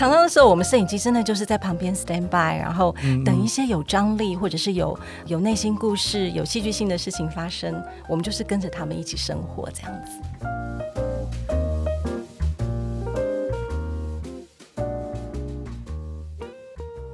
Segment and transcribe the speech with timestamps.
[0.00, 7.74] 常常的时候，我们摄影机真的就是在旁边 stand by，然后等一些有张力或者是有有内心故事、有戏剧性的事情发生，
[8.08, 10.18] 我们就是跟着他们一起生活这样子。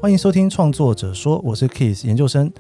[0.01, 2.53] 欢迎收听创作者说，我是 Keith 研究生。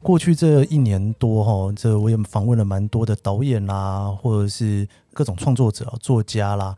[0.00, 6.76] 过去这一年多哈，这我也访问了蛮多的导演啦，或者是各种创作者、作家啦。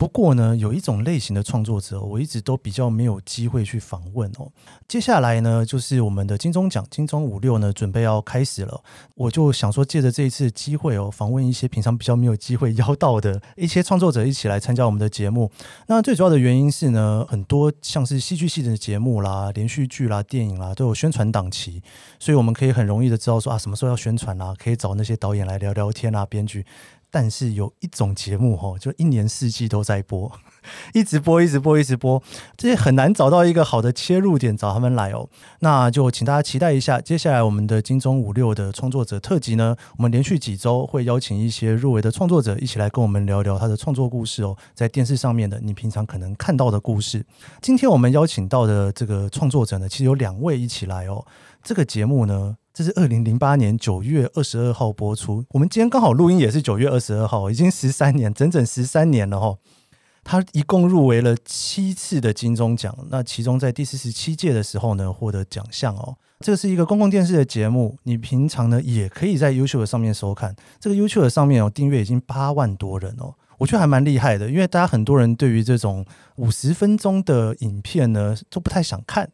[0.00, 4.50] 不过呢，有一种类型的创作者，我一直都比较没有机会去访问哦。
[4.88, 8.82] 接下来呢，就是我们的金钟奖金钟五六呢，准备要开始了。
[9.14, 15.52] 我就想说，借着这一次机会哦，访问一些平常比较没有机会邀到的一些创作者，一起来参加我们的节目。
[15.86, 21.82] 那最主要的原因是呢，很多像是戏剧系的节目啦、连续剧啦、电影啦，都有宣传档期，
[22.18, 26.64] 所以我们可以很容易的知道说啊，什么时候要宣传啦，可以找那些导演来聊聊天啊，编剧。
[27.10, 30.30] 但是有一种节目哈，就一年四季都在播，
[30.94, 32.22] 一直播，一直播，一直播，
[32.56, 35.28] 这些很难找到一个好的切入点找他们来哦。
[35.60, 47.24] 那就请大家期待一下，接下来我们的金钟五六的创作者特辑呢，我们连续几周会邀请一些入围的创作者一起来跟我们聊聊他的创作故事哦，在电视上面的你平常可能看到的故事。
[47.60, 51.24] 今天我们邀请到的这个创作者呢，其实有两位一起来哦。
[51.62, 55.44] 这个节目呢，这是二零零八年九月二十二号播出。
[55.50, 59.54] 我们今天刚好录音也是九月二十二号，已经十三年，整整十三年了哈。
[60.24, 66.16] 他一共入围了七次的金钟奖，那其中在第四十七届的时候呢，获得奖项哦。
[66.38, 70.56] 这是一个公共电视的节目，你平常呢也可以在 YouTube 上面收看。
[70.78, 74.48] 这个 YouTube 上面哦，订阅已经八万多人哦，我觉得还蛮厉害的。
[74.48, 76.06] 因为大家很多人对于这种
[76.36, 79.30] 五十分钟的影片呢，都不太想看。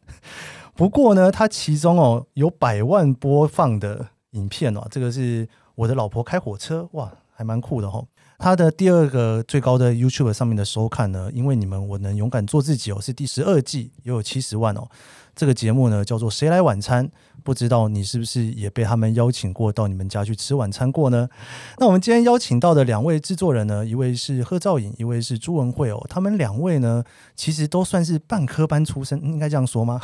[0.77, 8.05] 不过呢，它其中哦有百万播放的影片哦，这个是我的老婆开火车，哇，还蛮酷的哈、哦。
[8.37, 14.87] 它的第二个最高的 YouTube 上面的收看呢，因为你们我能勇敢做自己哦，是第十二季，也有七十万哦。
[15.35, 17.07] 这个节目呢叫做《谁来晚餐》，
[17.43, 21.27] 不知道你是不是也被他们邀请过到你们家去吃晚餐过呢？
[21.79, 26.05] 那我们今天邀请到的两位制作人呢，一位是贺兆颖，一位是朱文慧哦。
[26.07, 27.03] 他们两位呢，
[27.35, 29.99] 其实都算是半科班出身，应该这样说吗？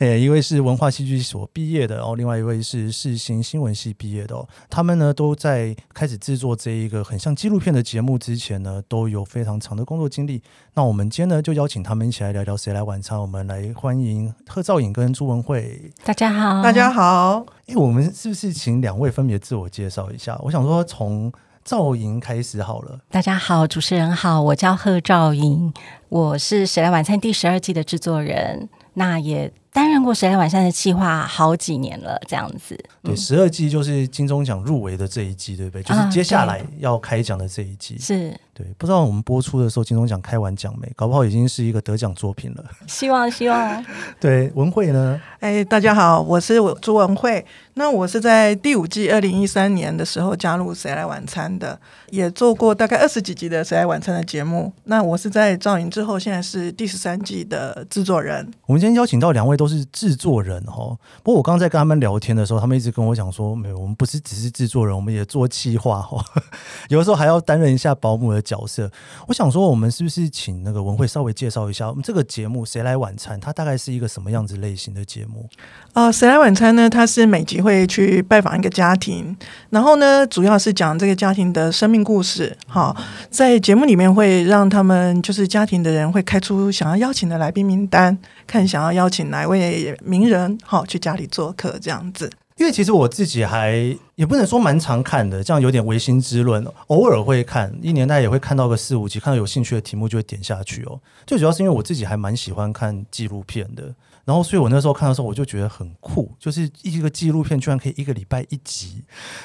[0.00, 4.48] 诶，一位是文化戏剧所毕业的，然后另外一位是世新新闻系毕业的哦。
[4.70, 10.42] 他们呢都在开始制作这一个很像纪录片的节目之前呢，都有非常长的工作经历。
[10.72, 13.18] 那我们今天呢就邀请他们一起来聊聊《谁来晚餐》。
[13.20, 15.92] 我们来欢迎贺兆颖跟朱文慧。
[16.02, 17.44] 大家好，大家好。
[17.66, 20.34] 诶，我们是不是请两位分别自我介绍一下？
[20.42, 21.30] 我想说从
[21.62, 22.98] 赵颖开始好了。
[23.10, 25.70] 大家好，主持人好，我叫贺兆颖，
[26.08, 28.66] 我是《谁来晚餐》第十二季的制作人。
[28.94, 29.52] 那也。
[29.72, 32.78] 担任过《谁来晚餐》的企划好几年了，这样子。
[33.02, 35.82] 对，十二季就是金钟奖入围的这一季，对不对？
[35.82, 37.96] 就是接下来要开奖的这一季。
[37.98, 38.36] 是。
[38.52, 40.90] 对，不知道我们播出的时候，金钟奖开完奖没？
[40.94, 42.64] 搞不好已经是一个得奖作品了。
[42.86, 43.84] 希望，希望。
[44.20, 45.18] 对，文慧呢？
[45.38, 47.44] 哎，大家好，我是朱文慧。
[47.74, 51.78] 那我是在第五季二零一三年的时候加入《谁来晚餐》的，
[52.10, 54.72] 也做过大概二十几集的《谁来晚餐》的节目。
[54.84, 58.50] 那我是在赵云之后，现在是第十三季的制作人。
[58.66, 60.96] 我们今天邀请到两位都是制作人哈。
[61.22, 66.22] 不过我刚刚在跟他们聊天的时候，他们一直跟我讲说，没有，我们不是只是制作人，我们也做企划哈。
[66.88, 68.90] 有的时候还要担任一下保姆的角色，
[69.28, 73.38] 我想说，我们是不是请那个文慧稍微介绍一下我们这个节目《谁来晚餐》？
[73.40, 75.48] 它大概是一个什么样子类型的节目？
[75.92, 76.90] 啊、呃，《谁来晚餐》呢？
[76.90, 79.36] 它是每集会去拜访一个家庭，
[79.70, 82.56] 然后呢，主要是讲这个家庭的生命故事。
[82.66, 82.96] 好，
[83.30, 88.16] 在节目里面会让他们就是家庭的人会开出想要邀请的来宾名单，
[88.46, 92.30] 看想要邀请哪位名人好去家里做客这样子。
[92.56, 93.72] 因为其实我自己还
[94.16, 96.62] 也不能说蛮常看的，这样有点违心之论。
[96.88, 101.00] 偶尔会看，一年大概也会看到个四五集，看到有兴趣的题目就会点下去哦。
[101.26, 103.94] 最主要是因为我自己还蛮喜欢看纪录片的，
[104.30, 109.02] 然后所以我那时候看的时候我就觉得很酷，就是一个纪录片居然可以一个礼拜一集，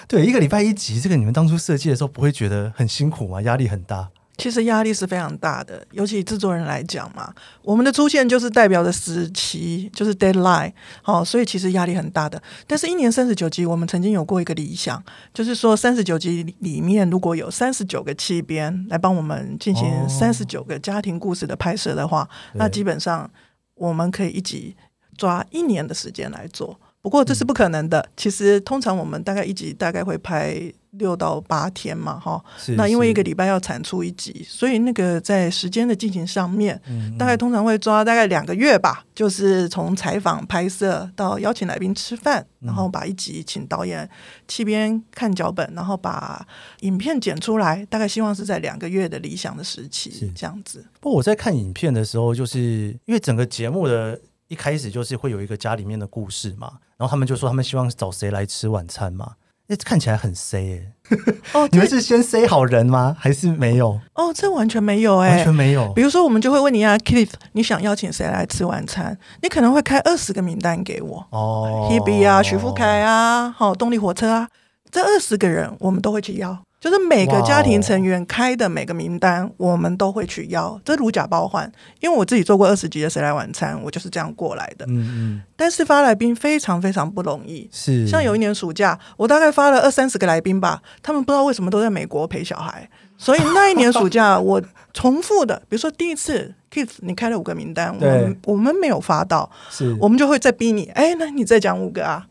[0.08, 3.42] 对，一个礼拜一集，这个你们当初设计的时候不会觉得很辛苦吗？
[3.42, 4.10] 压力很大？
[4.38, 7.34] 其实压力是非常大的，尤其制作人来讲嘛，
[7.64, 10.72] 我们的出现就是代表的时期，就是 deadline，
[11.02, 12.40] 好，所以其实压力很大的。
[12.68, 15.02] 但是，一年三十九集，我们曾经有过一个理想，
[15.34, 23.28] 就是说三十九集里面如果有三十九个七编来帮我们进行三十九个家庭故事的拍摄的话，哦，那基本上
[23.76, 24.76] 我们可以一起
[25.18, 26.80] 抓一年的时间来做。
[27.06, 28.00] 不过这是不可能的。
[28.00, 30.74] 嗯、其实通常我们大概一集大概会拍。
[30.98, 32.42] 六到八天嘛，哈，
[32.78, 36.82] 那因为一个礼拜要产出一集，所以那个在时间的进行上面，
[37.20, 44.10] 大概通常会抓大概两个月吧，就是从采访、拍摄到邀请来宾吃饭，然后把一集请导演
[44.48, 46.48] 七边看脚本，然后把
[46.80, 50.86] 影片剪出来，大概希望是在两个月的理想的时期这样子。
[51.02, 54.18] 不过我在看影片的时候，就是因为整个节目的
[54.48, 59.34] 一开始就是会有一个家里面的故事嘛，然后他们就说他们希望找谁来吃晚餐嘛。
[59.68, 61.18] 那看起来很 C 哎，
[61.54, 63.16] 哦， 你们是先 C 好人吗？
[63.20, 64.00] 还是没有？
[64.14, 65.92] 哦，这完全没有哎，完全没有。
[65.94, 69.18] 比如说，我们就会问你啊，Keith，你想邀请谁来吃晚餐？
[69.42, 74.48] 你可能会开二十个名单给我哦，Hebe 啊，许富凯啊，好，动力火车啊，
[74.92, 76.65] 这二十个人我们都会去邀。
[76.86, 81.70] 就是每个家庭成员开的每个名单，我们都会去邀，这如假包换。
[82.00, 84.86] 因为我自己做过二十集的《谁来晚餐》，我就是这样过来的。
[84.86, 85.42] 嗯嗯。
[85.56, 87.68] 但是发来宾非常非常不容易。
[87.72, 88.06] 是。
[88.08, 94.62] 像有一年暑假，我大概发了二三十个来宾吧，他们不知道为什么都在美国陪小孩，所以那一年暑假 我
[94.94, 102.28] 重复的，比如说第一次 Keith 你开了五个名单，我们我们没有发到，是，我们就会再逼你，哎，那你再讲五个啊。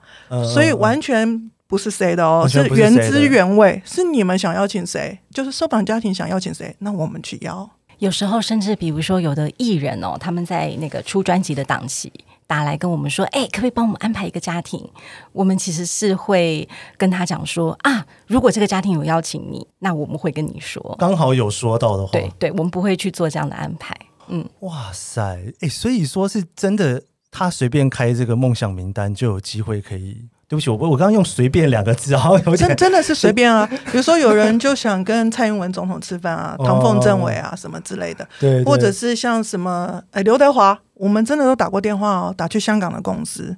[0.55, 1.51] 所以完全。
[1.67, 7.69] 不是谁的哦，是原汁原味，是你们想邀请谁，就是受访家庭想邀请谁，那我们去邀。
[7.99, 12.13] 有时候甚至比如说有的艺人哦，他们在那个出专辑的档期
[12.47, 14.87] 打来跟我们说，哎，可不可以帮我们安排一个家庭？
[15.33, 16.69] 我们其实是会
[16.99, 20.95] 跟他讲说啊，如果这个家庭有邀请你，那我们会跟你说。
[20.99, 23.97] 刚好有说到的话，对对，我们不会去做这样的安排。
[24.27, 30.29] 嗯，哇塞，哎，所以说是真的，他随便开这个梦想名单就有机会可以。
[30.47, 33.67] 对不起，我我刚刚用“随便”两个字，好像有点真真的是随便啊。
[33.91, 43.57] 比如说，有人就想跟蔡英文总统吃饭啊，唐凤政委啊什么之类的，对，或者是像什么哎刘德华，我们真的都打过电话哦，打去香港的公司，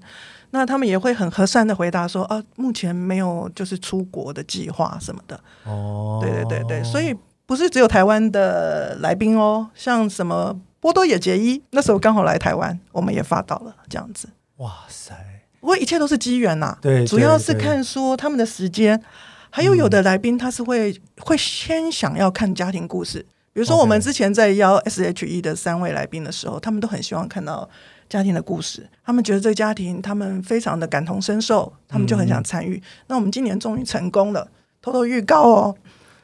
[0.50, 5.38] 那他们也会很和善的回答说啊，目前没有就是出国的计划什么的。
[5.64, 7.14] 哦，对对对对，所以
[7.46, 14.28] 不是只有台湾的来宾哦，像什么波多野结衣，那时候刚好来台湾，我们也发到了这样子。
[14.58, 15.14] 哇塞！
[15.60, 19.00] 不过一切都是机缘呐，对，主要是看说他们的时间，
[19.50, 23.18] 还有有的来宾他是会、嗯、会先想要看家庭故事，
[23.52, 27.68] 比如说我们之前在邀 SHE 的三位来宾的时候，他们都很希望看到
[28.08, 32.76] 家庭的故事，他们觉得这个家庭他们非常的感同身受，他们就很想参与。
[32.76, 34.46] 嗯、那我们今年终于成功了，
[34.80, 35.76] 偷偷预告哦，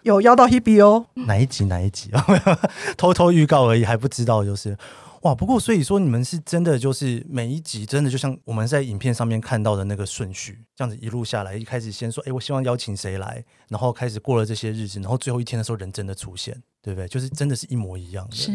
[0.02, 2.10] 有邀到 Hebe 哦，哪一集哪一集？
[2.12, 2.24] 啊？
[2.96, 4.76] 偷偷预告而已，还不知道就是。
[5.22, 17.06] 哇，不过所以说你们是真的就是每一集真的就像我们在影片上面看到的那个顺序，这样子一路下来，一开始先说，哎，我希望邀请谁来，然后开始过了这些日子，然后最后一天的时候人真的出现，对不对？
[17.06, 18.34] 就是真的是一模一样的。
[18.34, 18.50] 是，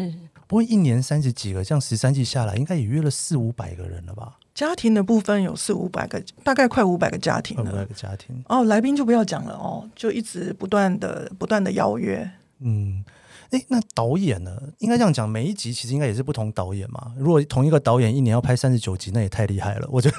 [0.46, 4.38] 不过一年三十几个，这样十三季下来，应该也约了四五百个人了吧？
[4.54, 7.72] 家庭的部分有四五百个，大概快五百个家庭了。
[7.72, 8.44] 五百个家庭。
[8.50, 12.30] 哦，来宾就不要讲了哦，就一直不断的不断的邀约。
[12.60, 13.06] 嗯。
[13.52, 14.52] 哎，那导演呢？
[14.80, 17.14] 应该这样讲，每一集其实应该也是不同导演嘛。
[17.18, 19.88] 如果同一个导演一年要拍三十九集，那也太厉害了。
[19.90, 20.18] 我觉得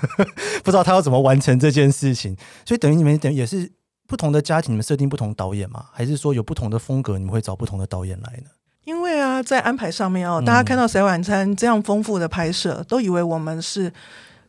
[0.64, 2.36] 不知道他要怎么完成这件事情。
[2.64, 3.70] 所以等于你们等于也是
[4.06, 5.86] 不同的家庭，你们设定不同导演嘛？
[5.92, 8.50] 还是说有不同的风格，你们会找不同的导演来呢？
[8.84, 13.92] 因为啊，在安排上面哦，大家看到《谁晚餐》这样丰富的拍摄，嗯、都以为我们是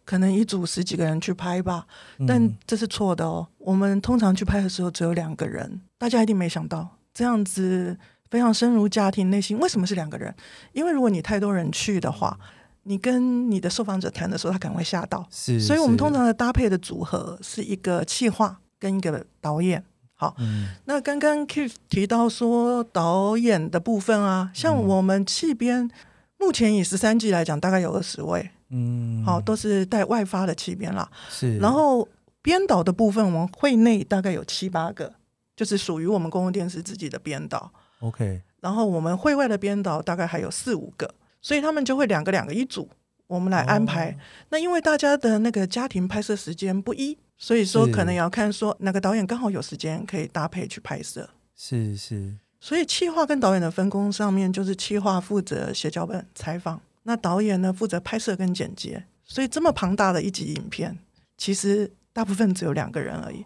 [0.05, 1.85] 可能一组十几个人去拍吧，
[2.25, 3.45] 但这是错的哦。
[3.57, 7.97] 我们通常去拍的时候只有两个人，大家一定没想到这样子。
[8.29, 10.33] 非常深入家庭内心，为什么是两个人？
[10.73, 12.37] 因为如果你太多人去的话，
[12.83, 15.27] 你跟你的受访者谈的时候，他可能会吓到。
[15.29, 19.83] 是，所以我们通常的搭配的组合是一个企划跟一个导演。
[20.13, 25.91] 好，嗯、那刚刚 Keith 提到说导演的部分啊，像我们企编，嗯、
[26.37, 28.49] 目前以十三季来讲，大概有二十位。
[28.69, 31.09] 嗯，好，都是带外发的企编啦。
[31.29, 32.07] 是，然后
[32.41, 35.13] 编导的部分，我们会内大概有七八个，
[35.55, 37.71] 就是属于我们公共电视自己的编导。
[37.99, 42.89] OK，然后我们会外的编导大概还有四五个，所以他们就会两个两个一组，
[43.27, 44.07] 我们来安排。
[44.07, 44.15] Oh.
[44.49, 51.29] 那因为大家的那个家庭拍摄时间不一，所以说可能也要看说哪个导演刚好有时间可以搭配去拍摄。
[51.55, 59.03] 是是，所以企划跟导演的分工上面，就是企划负责写脚本、采访，那导演呢负责拍摄跟剪接。
[59.25, 60.97] 所以这么庞大的一集影片，
[61.37, 61.91] 其实。
[62.11, 63.45] 大部分只有两个人而已。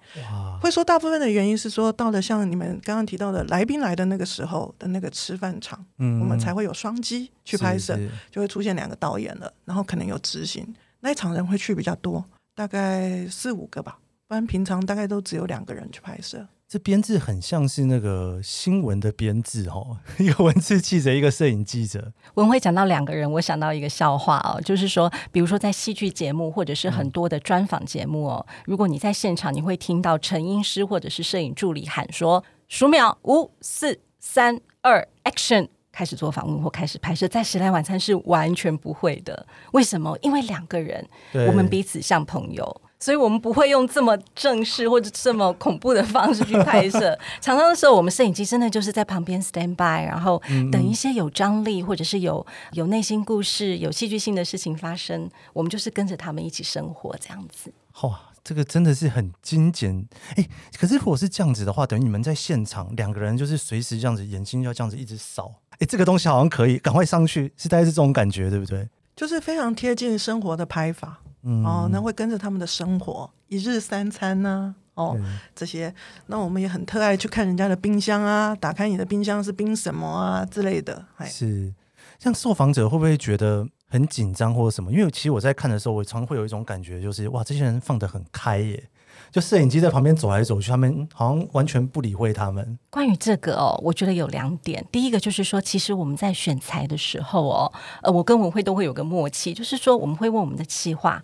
[0.61, 7.97] 会说大部分的原因是说，到了像你们刚刚提到的来宾来的那个时候的那个吃饭场，嗯，我们才会有双机去拍摄，
[8.31, 10.65] 就会出现两个导演了，然后可能有执行
[11.01, 12.23] 那一场人会去比较多，
[12.55, 16.47] 大概四五个吧，不然平常大概都只有两个人去拍摄。
[16.73, 22.11] 这编制很像是那个新闻的编制哦，一个文字记者，一个摄影记者。
[22.33, 39.45] 文慧讲到两个人，我想到一个笑话哦，就是说，比如说在戏剧节目或者是很多的专访节目哦，嗯、如果你在现场，你会听到成音师或者是摄影助理喊说：“数秒，五、四、三、二，Action！” 开始做访问或开始拍摄，在时来晚餐是完全不会的。
[39.73, 40.17] 为什么？
[40.23, 41.07] 因为两个人，
[41.47, 42.81] 我们彼此像朋友。
[43.03, 47.19] 所以我们不会用这么正式或者这么恐怖的方式去拍摄。
[47.41, 50.41] 常常的时候，我们摄影机真的就是在旁边 stand by，然后
[50.71, 57.73] 等一些有张力或者是有有内心故事、有戏剧性的事情发生，我们就是跟着他们一起生活这样子。
[58.03, 60.07] 哇，这个真的是很精简。
[60.37, 60.47] 哎，
[60.79, 65.51] 可是如果是这样子的话，等于你们在现场两个人就是随时这样子，眼睛要这样子一直扫。
[65.71, 68.87] 哎，这个东西好像可以赶快上去，是大概是这种感觉，对不对？
[69.13, 71.19] 就是非常贴近生活的拍法。
[71.43, 74.95] 嗯、哦，那会跟着他们的生活，一日三餐呢、啊？
[74.95, 75.93] 哦，嗯、这些，
[76.27, 81.03] 那我们也很特爱去看人家的冰箱啊，打开你的冰箱是冰什么啊之类的。
[81.25, 81.73] 是，
[82.19, 84.91] 像受访者会不会觉得很紧张或者什么？
[84.91, 88.89] 因为其实我在看的时候，我常常会有一种感觉，就是哇，这些人放得很开耶。
[89.33, 92.77] 就摄影机在旁边走来走去，他们好像完全不理会他们。
[92.91, 94.85] 关于这个哦，我觉得有两点。
[94.91, 97.73] 第一个就是说，其实我们在选材的时候哦，
[98.03, 101.23] 呃，我跟文慧都会有个默契，就是说我们会问我们的企划，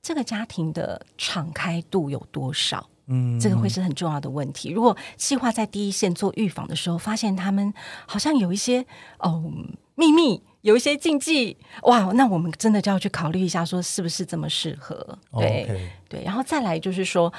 [0.00, 2.88] 这个家庭的敞开度有多少？
[3.08, 4.70] 嗯，这个会是很重要的问题。
[4.70, 7.74] 如果计划在第一线做预防的时候，发现他们
[8.06, 8.86] 好像有一些
[9.18, 9.52] 哦
[9.94, 10.42] 秘密。
[10.66, 15.16] 有一些禁忌哇，那我们真的就要去考虑一下，说是不是这么适合？
[15.38, 15.78] 对 Okay.
[16.08, 17.32] 对，然后再来就是说，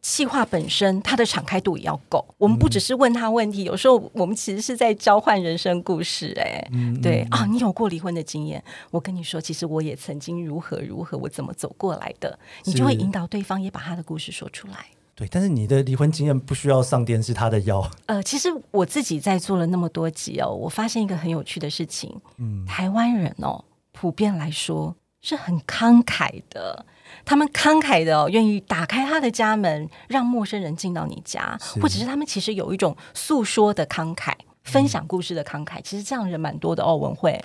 [0.00, 2.24] 气话本身它的敞开度也要够。
[2.38, 6.42] 我们不只是问他问题，嗯、有时候我们其实是在交换人生故事、欸。
[6.42, 14.86] 哎、嗯，对啊，你有过离婚的经验，我跟你说，其实我也曾经如何如何，我怎么走过来的，你就会引导对方也把他的故事说出来。
[15.18, 17.84] 对，但是你的离婚经验不需要上电视，他的腰。
[18.06, 26.86] 呃，其实我自己在做了那么多集哦，我发现一个很有趣的事情，嗯，台湾人哦，普遍来说是很慷慨的，
[27.24, 34.32] 他们慷慨的哦，愿意打开他的家门，让陌生人进到你家，或者是他们其实有一种诉说的慷慨，
[34.62, 37.36] 分享故事的慷慨，嗯、其实这样人蛮多的哦，文慧。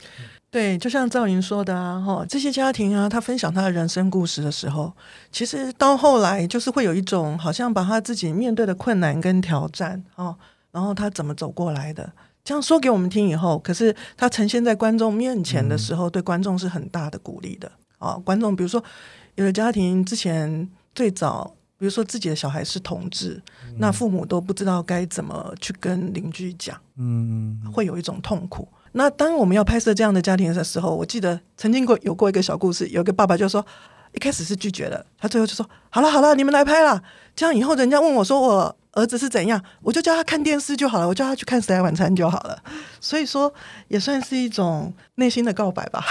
[0.53, 4.93] 对，就像赵云说的啊，哈，这些家庭啊，他分享他的人生故事的时候，
[5.31, 10.37] 其实到后来就是会有一种好像把他自己面对的困难跟挑战哦，
[10.69, 17.67] 然后他怎么走过来的，这样说给我们听以后，可是他呈现在观众面前的时候，嗯、对观众是很大的鼓励的
[17.97, 18.21] 啊、哦。
[18.23, 18.83] 观众比如说
[19.33, 28.67] 有的家庭之前最早，比如说自己的小孩是同志，嗯、那父母都不知道该怎么去跟邻居讲，嗯，会有一种痛苦。
[28.93, 33.65] 那当我们要拍摄这样的家庭的时候，我记得曾经过有过一个小故事，有个爸爸就说，
[34.13, 37.01] 一开始是拒绝的，他最后就说，好了好了，你们来拍了，
[37.35, 42.61] 这样以后人家问我说我儿子是怎样，我就叫他看电视就好了，我叫他去看《谁来晚餐》就好了。
[42.99, 43.51] 所以说
[43.87, 46.05] 也算是一种内心的告白吧。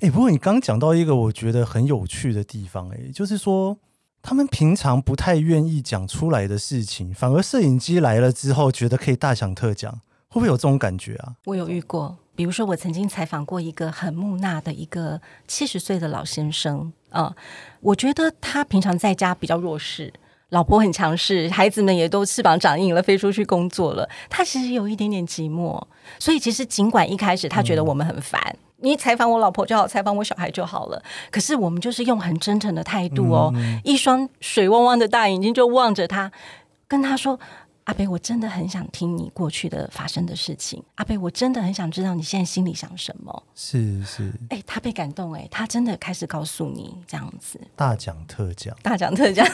[0.00, 3.78] 哎，不过你刚讲到一个我觉得很有趣的地方，哎，就是说
[4.20, 10.02] 他们平常不太愿意讲出来的事情，反而摄影机来了之后，觉得可以大讲特讲。
[10.36, 11.32] 会不会有这种感觉啊？
[11.46, 17.36] 我有遇过，比如说我曾经采访过一个很木讷的一个七十岁的老先生啊、呃，
[17.80, 20.12] 我觉得他平常在家比较弱势，
[20.50, 25.82] 老婆很强势，孩子们也都翅膀长硬了，飞出去工作了，他其实有一点点寂寞。
[26.18, 36.30] 所以其实尽管一开始他觉得我们很烦，嗯、你采访我老婆就好，采访我小孩就好了，可是我们就是用很真诚的态度哦，嗯、一双水汪汪的大眼睛就望着他，
[36.86, 37.40] 跟他说。
[37.86, 40.82] 阿北，我真的很想听你过去的发生的事情。
[40.96, 43.44] 阿北，我真的很想知道你现在心里想什么。
[43.54, 49.46] 是是，哎、欸，他被感动，哎，他真的开始告诉你这样子，大讲特讲，大讲特讲，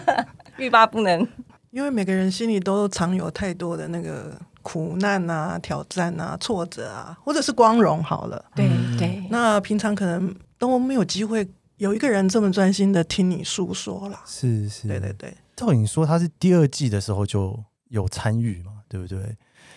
[0.56, 1.28] 欲罢不能。
[1.72, 8.02] 因为每个人心里都藏有太多的那个苦难啊、挑战啊、挫折啊，或者是光荣。
[8.02, 14.20] 好了，对对，那平常可能都没有机会有一个人这么专心的听你诉说了。
[14.24, 15.36] 是是，对对对。
[15.54, 17.62] 照你说，他是第二季的时候就。
[17.94, 18.72] 有参与嘛？
[18.88, 19.36] 对不对？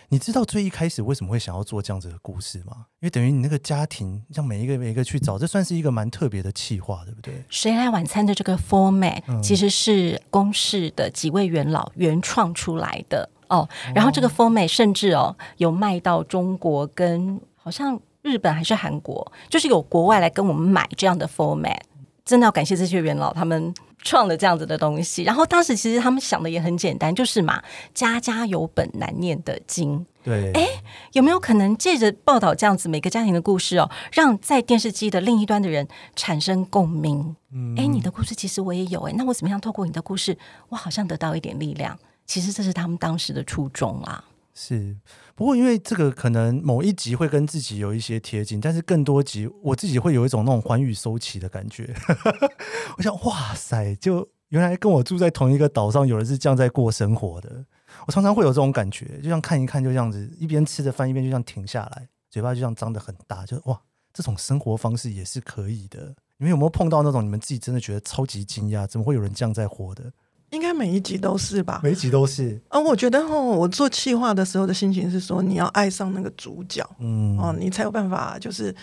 [0.10, 2.86] 你知道最一开始为什么会想要做这样子的故事吗？
[3.00, 7.44] 因为等于你那个家庭，像每一个每一个去找，这算是一个蛮特别的企划，对不对？
[7.50, 13.68] 谁来晚餐的这个 format、嗯、其实是公视的几位元老原创出来的哦。
[13.94, 21.80] 然后这个 format 甚至哦有卖到中国跟好像日本还是韩国，就是有国外来跟我们买这样的 format。
[22.28, 23.74] 真的要感谢这些元老，他们。
[24.04, 27.62] 创了这样子的东西，然后当时其实他们想的也很简单，就是嘛，
[27.96, 30.06] 家家有本难念的经。
[30.24, 30.66] 对，哎，
[31.14, 37.36] 有没有可能借着报道这样子每个家庭的故事哦，让在电视机的另一端的人产生共鸣？
[37.76, 40.38] 哎、嗯，你的故事其实我也有哎，那我怎么样透过你的故事，
[40.70, 41.98] 我好像得到一点力量？
[42.26, 44.24] 其实这是他们当时的初衷啊。
[44.60, 44.98] 是，
[45.36, 51.94] 不过因为这个可能某一集会跟自己有一些贴近，但是更多集我自己会有一种那种环宇收起的感觉。
[52.98, 57.64] 我想，哇塞，就原来跟我住在同一个岛上，有人是这样在过生活的。
[58.08, 63.80] 我常常会有这种感觉，就像看一看，就这样子，一边吃着饭，一边就这样停下来，嘴巴就这样张得很大，就哇，
[64.12, 66.16] 这种生活方式也是可以的。
[66.38, 70.12] 你们有没有碰到那种你们自己真的觉得超级惊讶，怎么会有人这样在活的？
[70.52, 71.82] 应该每一集都是吧？
[71.84, 72.60] 每一集都是。
[72.70, 78.74] 啊，我觉得哦，我做企划的时候的心情是说，你要爱上那个主角，嗯，哦，你才有办法，就是。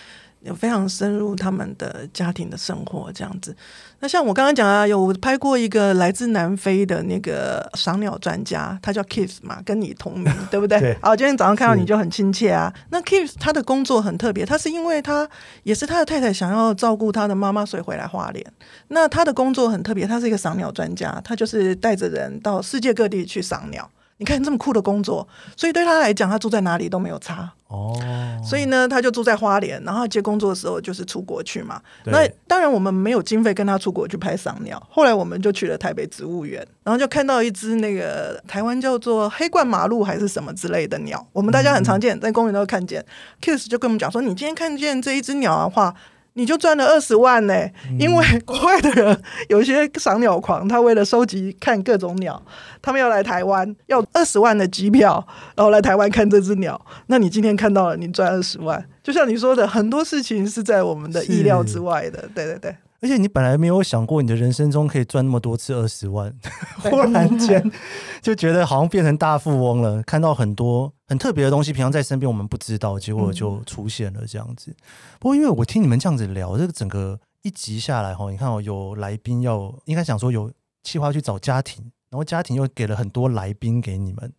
[0.45, 3.57] 有非常深入他们的家庭的生活这样子。
[4.01, 10.79] 那像我刚刚讲啊，有拍过一个来自南非的那个赏鸟专家，他叫 Keith 嘛，跟你同名， 对不对？
[10.79, 10.97] 对。
[11.01, 12.73] 好，今天早上看到你就很亲切啊。
[12.91, 15.29] 那 Keith 他的工作很特别，他是因为他
[15.63, 18.45] 也是他的太太想要照顾他的妈妈，所以回来花莲。
[18.89, 23.91] 那他的工作很特别，他是一个赏鸟专家，他就是带着人到世界各地去赏鸟。
[24.19, 27.93] 你看这么酷的工作，所以对他来讲，他住在哪里都没有差哦。
[28.45, 31.81] 所以呢，他就住在花莲，然后接工作的时候就是出国去嘛。
[32.05, 43.05] 那当然我们没有经费跟他出国去拍赏鸟，后来我们就去了台北植物园，然后就看到一只那个台湾叫做黑冠马鹭还是什么之类的鸟，我们大家很常见，在公园都看见。
[43.41, 45.95] Kiss 就跟我们讲说，你今天看见这一只鸟的话。
[46.35, 52.41] 你就赚了二十万呢、欸，因为国外的人有一些赏鸟狂，他为了收集看各种鸟，
[52.83, 55.25] 他们要来台湾，要二十万的机票，
[55.55, 56.81] 然后来台湾看这只鸟。
[57.07, 62.29] 那你今天看到了，你赚二十万，就像你说的，很多事情是在我们的意料之外的。
[62.35, 62.77] 对对对。
[63.01, 66.35] 而且你本来没有想过，你的人生中可以赚那么多次二十万，
[66.81, 67.71] 忽然间
[68.23, 70.03] 就觉得好像变成大富翁了。
[70.05, 74.75] 看到很多很特别的东西，平常在身边我们不知道，结果就出现了这样子。
[75.19, 80.51] 不过因为我听你们这样子聊，这个整个一集下来哈，你看哦，有来宾要应该想说有
[80.83, 84.33] 计划去找家庭，然后家庭又给了很多来宾给你们，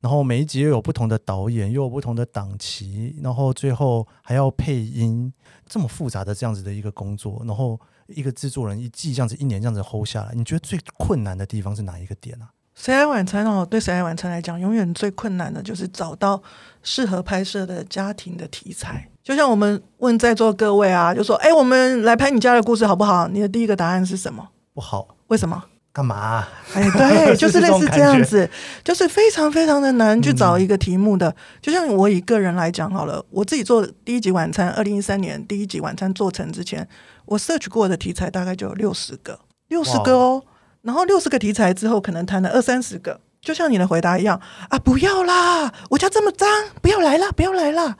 [0.00, 5.32] 然后每一集又有不同的导演，又有不同的档期，然后最后还要配音，
[5.66, 7.80] 这么复杂的这样子的一个工作，然后。
[8.12, 12.48] 一个制作人一季这样子一年这样子 hold 下来，你觉得最困难的地方是哪一个点啊？
[12.74, 13.66] 谁来晚餐哦？
[13.68, 16.42] 对谁来晚餐来讲，永远最困难的就是找到
[16.82, 19.06] 适合拍摄的家庭的题材。
[19.22, 24.48] 就像我们问在座各位啊，就说：“哎，我们来拍你家的故事好不好？”你的第一个答案是什么？
[24.72, 25.16] 不好。
[25.28, 25.62] 为什么？
[25.92, 26.48] 干嘛啊？
[26.74, 28.48] 哎，对， 就是类似这样子，
[28.82, 31.28] 就是非常非常的难去找一个题目的。
[31.28, 31.34] 嗯。
[31.60, 36.88] 就像我以个人来讲好了，我自己做第一集晚餐，二零一三年第一集晚餐做成之前。
[37.26, 40.42] 我 search 过的题材大概就有六十个，六十个哦。
[40.80, 46.48] 然后六十个题材之后，可能谈了二三十个，就像你的回答一样啊，不要啦，我家这么脏，
[46.80, 47.96] 不要来啦，不要来啦。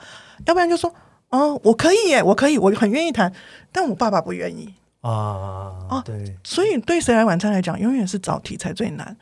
[0.46, 0.92] 要不然就说，
[1.28, 3.33] 哦，我可以耶，我可以，我很愿意谈，
[3.70, 6.37] 但我爸爸不愿意啊啊，对。
[6.43, 9.17] 所以对谁来晚餐来讲，永远是找题材最难。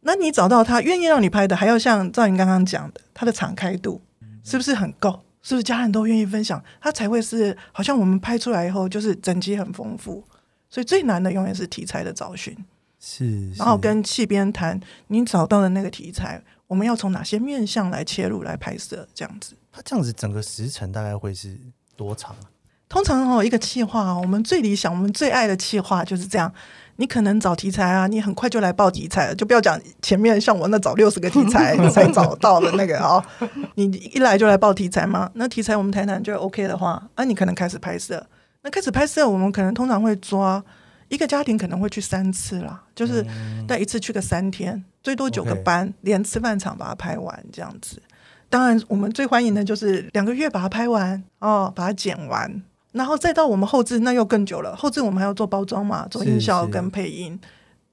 [0.00, 4.00] 那你找到他愿意让你拍的，还要像赵云刚刚讲的，他的敞开度
[4.42, 5.20] 是不是很够？
[5.40, 10.22] 是不是家人都愿意分享，他才会是好像我们拍出来以后就是整集很丰富，
[10.68, 12.54] 所以最难的永远是题材的找寻，
[13.00, 19.54] 是，然后跟戏编谈，你找到的那个题材，我们要从哪些面向来切入来拍摄，这样子。
[19.72, 21.56] 他这样子整个时程大概会是
[21.96, 22.44] 多长啊？
[22.88, 26.52] 通常哦，一个企划，我们最理想、我们最爱的企划就是这样。
[26.96, 33.48] 你可能找题材啊，你很快就来报题材了，就不要讲前面像我那找六十个题材你才找到的那个啊、哦。
[33.76, 35.30] 你一来就来报题材吗？
[35.34, 38.26] 那题材我们谈谈就 OK 的话，那、啊、你可能开始拍摄。
[38.62, 40.60] 那开始拍摄，我们可能通常会抓
[41.08, 43.24] 一个家庭可能会去三次啦，就是
[43.68, 48.02] 带一次去个三天，最多九个班，连吃饭场把它拍完这样子。
[48.50, 52.60] 当然，我们最欢迎的就是两个月把它拍完哦，把它剪完。
[52.98, 54.74] 然后再到我们后置，那又更久了。
[54.74, 57.40] 后置我们还要做包装嘛，做音效跟配音，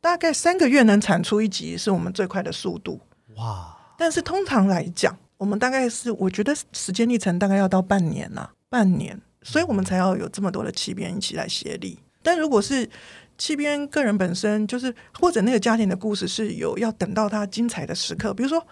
[0.01, 2.99] 大概三个月能产出一集，是我们最快的速度。
[3.37, 3.77] 哇！
[3.97, 11.99] 但是通常来讲，我们大概是我觉得时间历程大概要到半年呐，半年，所以我们才要有这么多的企编一起来协力。
[12.23, 12.89] 但如果是
[13.37, 18.65] 七编个人本身，就是或者那个家庭的故事是有要等到他精彩的时刻，比如说。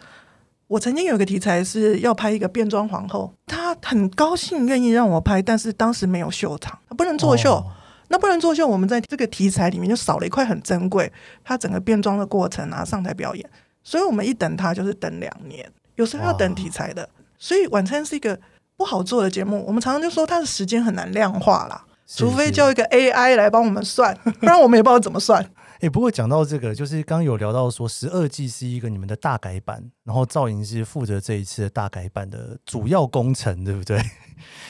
[0.73, 7.53] 我曾经有个题材是要拍一个变装皇后，她很高兴愿意让我拍，但是当时没有秀场，她不能作秀。
[7.53, 7.65] 哦。
[8.07, 11.11] 那不能作秀，我们在这个题材里面就少了一块很珍贵，
[11.43, 13.47] 她整个变装的过程啊，上台表演，
[13.83, 15.63] 所以我们一等她就是等两年，
[15.95, 17.07] 有时候要等题材的。
[17.37, 18.39] 所以晚餐是一个
[18.75, 25.47] 不好做的节目，我们常常就说它的时间很难量化啦，除非叫一个 AI 来帮我们算， 不然我们也不知道怎么算。
[25.83, 33.97] 哎、欸，不过讲到这个，就是刚有聊到说十二季是一个你们的大改版，然后赵莹是负责这一次的大改版的主要工程，对不对？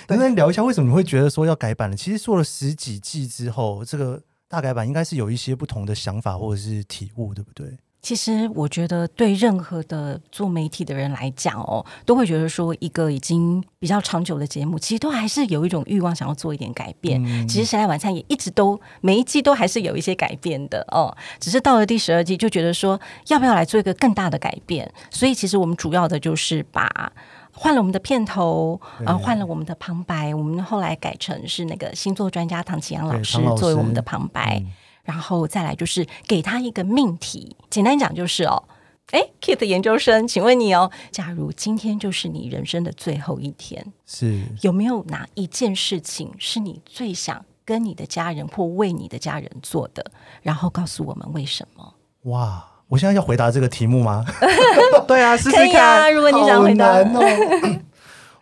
[0.08, 1.96] 能不能聊一下为什么你会觉得说要改版呢？
[1.96, 7.78] 其实做了十几季之后，这个大改版应该是有一些不同的想法或者是体悟，对不对？
[8.04, 17.24] 其实我觉得，对任何的做媒体的人来讲哦，都会觉得说，一个已经比较长久的节目，其实都还是有一种欲望，想要做一点改变。
[17.26, 24.92] 嗯、其实《谁来晚餐》也一直都每一季都还是有一些改变的哦，只是到了第十二季，就觉得说，要不要来做一个更大的改变？
[25.10, 27.14] 所以，其实我们主要的就是把
[27.54, 34.62] 换了我们的片头，呃，换了我们的旁白，我们后来改成是那个星座专家唐启阳老师作为我们的旁白。
[35.04, 38.64] 然后再来就是给他一个命题，简单讲就是哦，
[39.12, 50.12] 哎，Keith 研究生，请问你哦，假如今天就是你人生的最后一天，是有没有哪一件事情是你最想跟你的家人或为你的家人做的？
[50.42, 51.94] 然后告诉我们为什么？
[52.24, 54.26] 哇，我现在要回答这个题目吗？
[55.06, 57.80] 对啊，试试看，啊，如果你想回答，哦、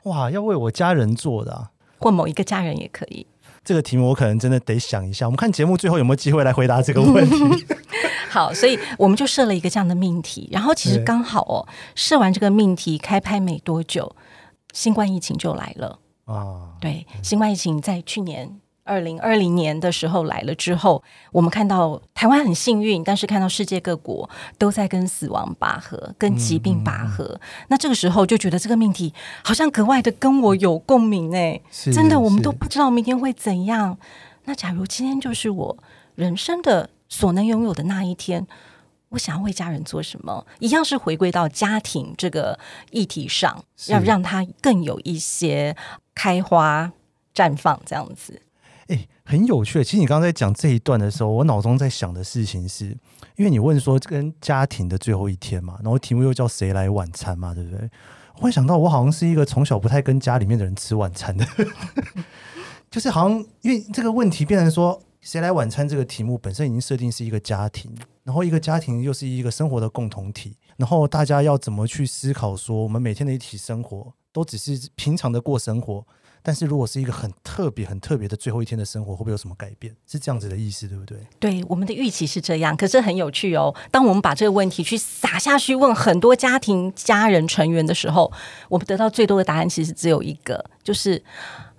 [0.03, 3.25] 哇，要为我家人做的、啊，或某一个家人也可以。
[3.63, 5.25] 这个题目我可能真的得想一下。
[5.25, 7.65] 我们看节目最后有没有机会来回答这个问题。
[8.29, 14.15] 好，所以我们就设了一个这样的命题，然后其实刚好哦，设完这个命题开拍没多久，
[14.71, 16.71] 新冠疫情就来了啊。
[16.79, 18.60] 对，新冠疫情在去年。
[18.83, 27.23] 二零二零年的时候来了之后，我们看到台湾很幸运，但是看到世界各国都在跟死亡拔河，跟疾病拔河。
[27.23, 29.13] 嗯嗯嗯、那这个时候就觉得这个命题
[29.43, 33.97] 好像格外的跟我有共鸣哎，真的，我们都不知道明天会怎样。
[34.45, 35.77] 那假如今天就是我
[36.15, 38.47] 人生的所能拥有的那一天，
[39.09, 40.45] 我想要为家人做什么？
[40.59, 42.57] 一样是回归到家庭这个
[42.89, 45.75] 议题上，要让它更有一些
[46.15, 46.91] 开花
[47.35, 48.41] 绽放这样子。
[48.87, 49.83] 哎，很有趣。
[49.83, 52.87] 其实你刚刚在讲这一段的时候，我脑中在想的事情是，
[53.35, 57.89] 因为你问说跟家庭的最后一天嘛，然后题目又叫谁来晚餐嘛，对不对？
[58.37, 61.45] 我会想到我好像是一个从小不太跟家里面的人吃晚餐的，
[62.89, 76.05] 就是好像因为这个问题变成说谁来晚餐这个题目本身已经设定是一个家庭，然后一个家庭又是一个生活的共同体，然后大家要怎么去思考说我们每天的一起生活都只是平常的过生活。
[76.43, 79.95] 但是如果是一个很特别、很特别的最后一天的生活，会不会有什么改变？
[80.07, 81.17] 是这样子的意思，对不对？
[81.39, 82.75] 对，我们的预期是这样。
[82.75, 88.31] 可是很有趣哦，当我们把这个问题去撒下去问很多家庭、家人成员的时候，
[88.69, 91.21] 我们得到最多的答案其实只有一个，就是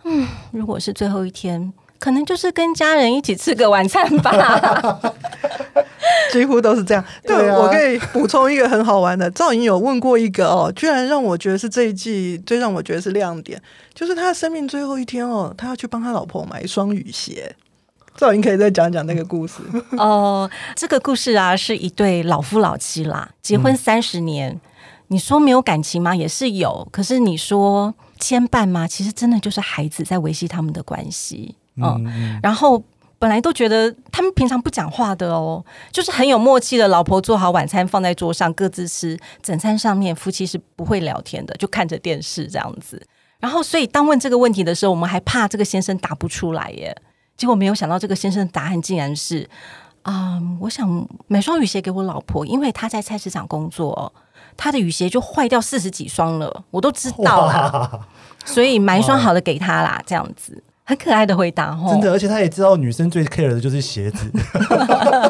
[0.05, 5.01] 嗯，如果是最后一天，可能就是跟家人一起吃个晚餐吧。
[6.33, 7.05] 几乎都是这样。
[7.25, 13.61] 对，我可以补充一个很好玩的，赵颖有问过一个哦，居然让我觉得是这一季最让我觉得是亮点，
[13.95, 17.55] 就是他生命最后一天哦，他要去帮他老婆买一双雨鞋。
[18.15, 19.63] 赵颖可以再讲讲那个故事
[19.97, 20.51] 哦。
[20.77, 24.61] 这个故事啊，是一对老夫老妻啦，结婚三十年，嗯、
[25.09, 26.15] 你说没有感情吗？
[26.15, 26.87] 也是有。
[26.93, 28.87] 可是你说牵绊吗？
[28.87, 31.57] 其实真的就是孩子在维系他们的关系。
[31.77, 32.83] 嗯，嗯然后。
[33.23, 36.89] 本来都觉得他们平常不讲话的哦，就是很有默契的。
[36.89, 39.17] 老婆做好晚餐放在桌上，各自吃。
[39.41, 43.01] 整餐上面夫妻是不会聊天的，就看着电视这样子。
[43.39, 46.93] 然后，所以当问这个问题的时候，我们还怕这个先生答不出来耶。
[47.37, 49.49] 结果没有想到，这个先生的答案竟然是：
[50.03, 54.13] 啊、嗯，我想买双雨鞋给我老婆，因为她在菜市场工作，
[54.57, 58.01] 她的雨鞋就坏掉四十几双了，我都知道啦。
[58.45, 60.61] 所以买一双好的给她啦，这样子。
[60.93, 64.31] 很可爱的回答哦，真的，而且他也知道女生最 care 的就是鞋子。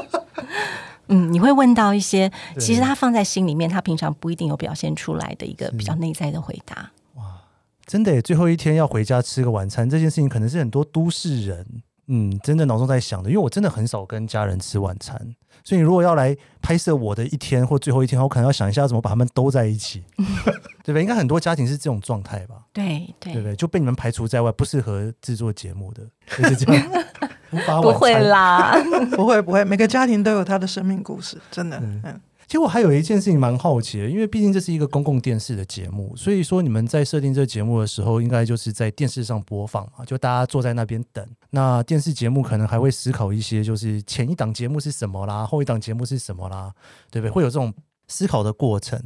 [1.06, 6.90] 嗯，你会问到一些，其实他放在心里面，他平常不一定有表现出来的一个比较内在的回答。
[7.14, 7.22] 哇，
[7.86, 11.64] 真的，最后一天要回家吃个晚餐，这件事情可能是很多都市人，
[12.08, 15.16] 嗯，真的脑中在想的，因为我真的很少跟家人吃晚餐。
[15.64, 20.02] 所以，你如果要来拍摄我的一天或最后一天，我可能要想一下怎么把他们都在一起，
[20.82, 21.02] 对不对？
[21.02, 22.56] 应该很多家庭是这种状态吧？
[22.72, 23.54] 对对，对不对？
[23.54, 26.02] 就被你们排除在外，不适合制作节目的，
[26.36, 27.04] 就是这样。
[27.82, 28.74] 不会啦，
[29.14, 31.78] 不会不会，每个家庭都有他的生命故事，真的。
[31.78, 32.00] 嗯。
[32.04, 32.20] 嗯
[32.52, 41.26] 其实我还有一件事情蛮好奇的，因为毕竟这是一个公共电视的节目，所以说你们在设定这个节目的时候，应该就是在电视上播放啊，就大家坐在那边等。
[41.48, 46.70] 那电视节目可能还会思考一些，就是前一档节目是什么啦，后一档节目是什么啦，
[47.10, 47.30] 对不对？
[47.30, 47.72] 会有这种
[48.06, 49.02] 思考的过程。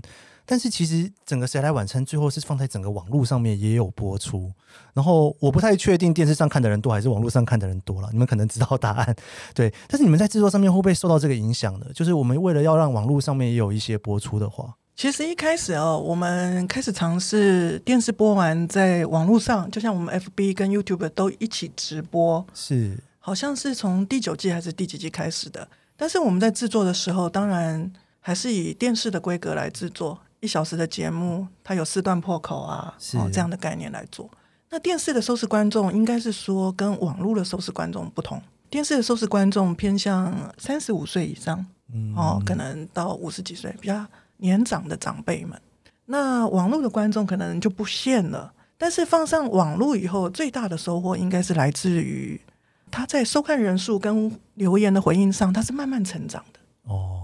[0.47, 4.53] 但是其实整个《谁来晚餐》最后是放在整个网络上面也有播出，
[4.95, 9.17] 然后我不太确定电视上看的人多还是网络上看的人多了，你们可能知道答案，
[9.53, 9.75] 对。
[9.89, 11.87] 但是你们在制作上面会不会受到这个影响呢？
[11.93, 25.67] 就是我们为了要让网络上面也有一些播出的话，其实一开始哦，我们开始尝试电视播完在网络上，就像我们 FB 跟 YouTube 都一起直播，是，好像是从第九季还是第几季开始的。
[25.97, 30.19] 但是我们在制作的时候，当然还是以电视的规格来制作。
[30.47, 34.31] 一小时的节目，它有四段破口啊，哦，这样的概念来做。
[34.71, 38.41] 那电视的收视观众应该是说跟网络的收视观众不同。
[38.71, 44.07] 电视的收视观众偏向三十五岁以上，嗯，哦，可能到五十几岁比较
[44.37, 45.61] 年长的长辈们。
[46.05, 52.41] 那网络的观众可能就不限了，但是放上网络以后，最大的收获应该是来自于
[52.89, 56.61] 他在收看人数跟留言的回应上，他是慢慢成长的。
[56.85, 57.23] 哦，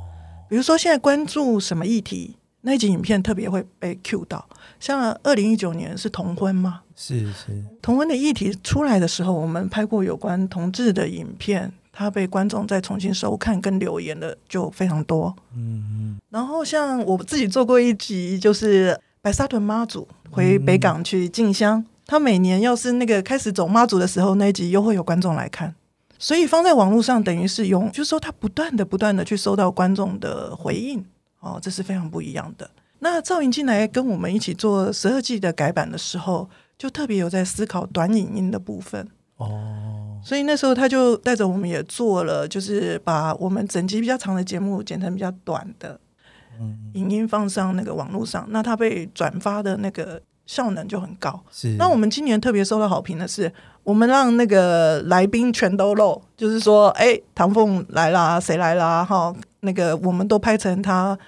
[0.49, 4.45] 比如说现在关注什么议题，那一集影片特别会被 cue 到。
[4.81, 6.81] 像二零一九年是同婚吗？
[6.97, 7.63] 是是。
[7.81, 11.73] 同婚的议题出来的时候，我们拍过有关同志的影片。
[11.95, 16.19] 他被观众再重新收看跟留言的就非常多，嗯嗯。
[16.31, 25.75] 然后像我自己做过一集，就是白沙屯妈祖回北港去进香，嗯、他每年要是那个开始走妈祖的时候，那一集又会有观众来看，
[26.19, 31.05] 所以放在网络上等于是用，就是说他不断的不断的去收到观众的回应，
[31.43, 32.71] 哦，这是非常不一样的。
[33.01, 40.21] 那赵莹进来跟我们一起做十二季的改版的时候，就特别有在思考短影音的部分，哦。
[40.25, 45.99] 所以那时候他就带着我们也做了，就是把我们整集比较长的节目剪成比较短的
[46.95, 51.43] 影音放上那个网络上，那他被转发的那个效能就很高。
[51.51, 51.75] 是。
[51.77, 53.53] 那我们今年特别受到好评的是，
[53.83, 59.05] 我们让那个来宾全都露，就是说，哎，唐凤来啦，谁来啦？
[59.05, 61.19] 哈，那个我们都拍成他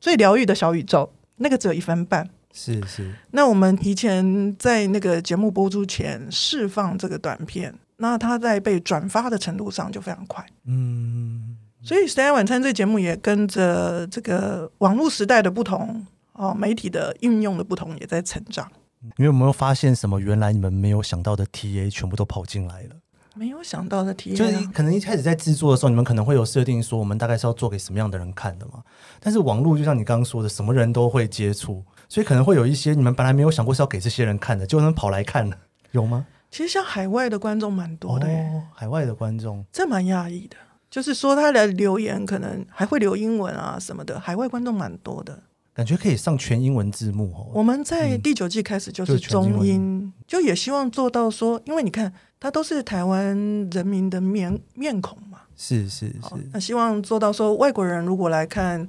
[0.00, 2.30] 最疗愈的小宇宙，那个只有一分半。
[2.54, 3.12] 是是。
[3.32, 7.74] 那我们提前在那个节目播出前释放这个短片。
[8.00, 18.70] 那他在被转发的程度上就非常快，嗯，所以《时代晚餐》这节目也跟着这个网络时代的不同哦，媒体的运用的不同也在成长。
[19.16, 20.20] 你有没有发现什么？
[20.20, 22.90] 原来你们没有想到的 TA 全部都跑进来了？
[23.38, 28.82] 没有想到的体验就是可能一开始在制作的时候，你们可能会有设定说，我们大概是要做给什么样的人看的嘛？
[29.20, 35.56] 但是网络就像你刚刚说的，什么人都会接触，所以可能会有一些你们本来没有想过是要给这些人看的，就能跑来看了，
[35.92, 36.26] 有吗？
[36.50, 40.56] 其实像海外的观众蛮多的，哦，海外的观众这蛮讶异的。
[40.90, 45.38] 就是说他的留言可能还会留英文啊什么的，海外观众蛮多的，
[45.74, 47.50] 感觉可以上全英文字幕哦。
[47.52, 53.36] 我们在第九季开始就是中英，嗯、就，就也希望做到说，因为你看他都是台湾
[53.70, 58.86] 人民的面面孔嘛，是是是，那希望做到说外国人如果来看，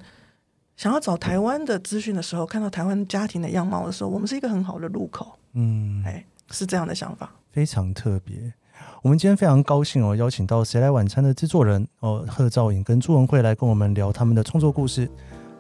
[0.77, 5.38] 想要找台湾的资讯的时候，看到台湾家庭的样貌的时候，我们是一个很好的入口。
[5.53, 7.31] 嗯，哎，是这样的想法。
[7.51, 8.53] 非常特别，
[9.01, 15.09] 我们今天非常高兴哦，邀请到《谁来晚餐》的制作人哦，贺兆颖跟朱文慧来跟我们聊他们的创作故事。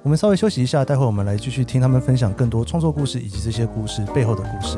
[0.03, 4.77] 我们稍微休息一下，待会我们来继续听他们分享更多创作故事以及这些故事背后的故事。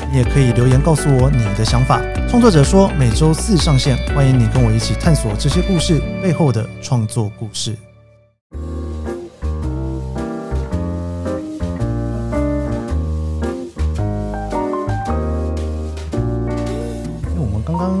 [0.13, 2.01] 也可以留言告诉我你的想法。
[2.27, 7.75] 创作者说每周四上线，欢迎你跟我一起探索这些故事背后的创作故事。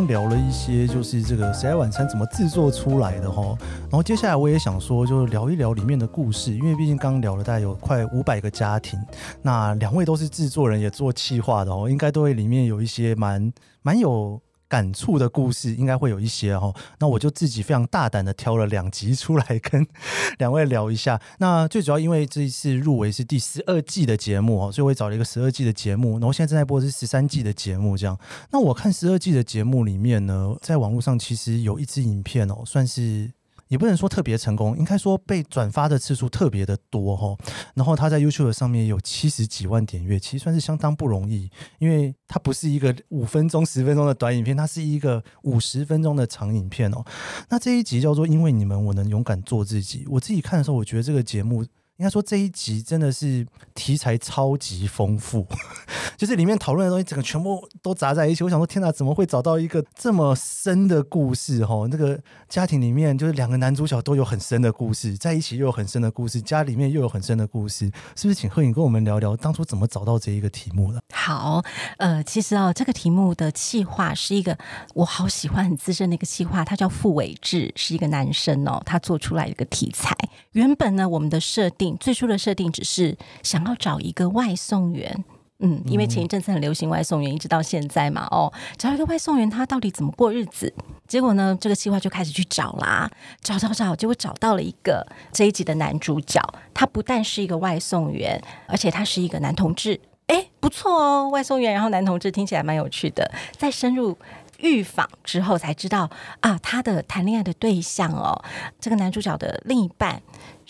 [0.07, 8.99] 聊了一些，就是这个《谁来晚餐》怎么制作出来的哈，然后接下来我也想说，就是聊一聊里面的故事，因为毕竟刚刚聊了大概有快五百个家庭，
[9.41, 14.41] 那两位都是制作人，也做企划的哦，应该都会里面有一些蛮蛮有。
[14.71, 19.85] 感触的故事应该会有一些哦，那我就自己非常大胆的挑了两集出来跟
[20.39, 21.19] 两位聊一下。
[21.39, 28.17] 那最主要因为这一次入围是第十二季的节目哦，所以我也找了一个十二季的节目，然后现在正在播的是十三季的节目这样。
[28.49, 33.29] 那我看十二季的节目里面呢，在网络上其实有一支影片哦，算是。
[33.71, 37.37] 也不能说特别成功，应该说被转发的次数特别的多哈。
[37.73, 47.03] 然后他在 YouTube 上面有七十几万点阅，其实算是相当不容易，因为它不是一个五分钟、十分钟的短影片，它是一个五十分钟的长影片哦。
[47.49, 50.03] 那这一集叫做《因为你们，我能勇敢做自己》。
[50.09, 51.65] 我自己看的时候，我觉得这个节目。
[52.01, 55.45] 应该说这一集真的是题材超级丰富，
[56.17, 58.43] 就是里面讨论的东西整个全部都杂在一起。
[58.43, 61.63] 我想说，天哪，怎么会找到一个这么深的故事？
[61.63, 67.85] 哈，那个家庭里面就是两个男主角都有很深的故事，在一起又有很深的故事，家里面又有很深的故事，
[68.15, 68.33] 是不是？
[68.33, 70.99] 请贺颖跟我们聊聊当初怎么找到这一个题目的？
[71.13, 71.63] 好，
[71.97, 74.57] 呃，其实哦，这个题目的企划是一个
[74.95, 80.17] 我好喜欢、很资深的一个企划，他叫傅伟志，是一个男生哦，他做出来一个题材。
[80.53, 81.90] 原本呢，我们的设定。
[81.99, 85.23] 最初的设定只是想要找一个外送员，
[85.59, 90.73] 嗯，因为前一阵子很流行外送员，一直到现在嘛，哦，找一个外送员，他到底怎么过日子？
[91.07, 93.09] 结果呢，这个计划就开始去找啦，
[93.41, 96.41] 找找找，结果找到了一个这一集的男主角，
[96.73, 103.29] 他不但是一个外送员，而且他是一个男同志，哎，不错哦，外送员，然后男同志听起来蛮有趣的。
[103.57, 104.17] 再深入
[104.61, 108.43] 预防之后，才知道啊，他的谈恋爱的对象哦，
[108.79, 110.21] 这个男主角的另一半。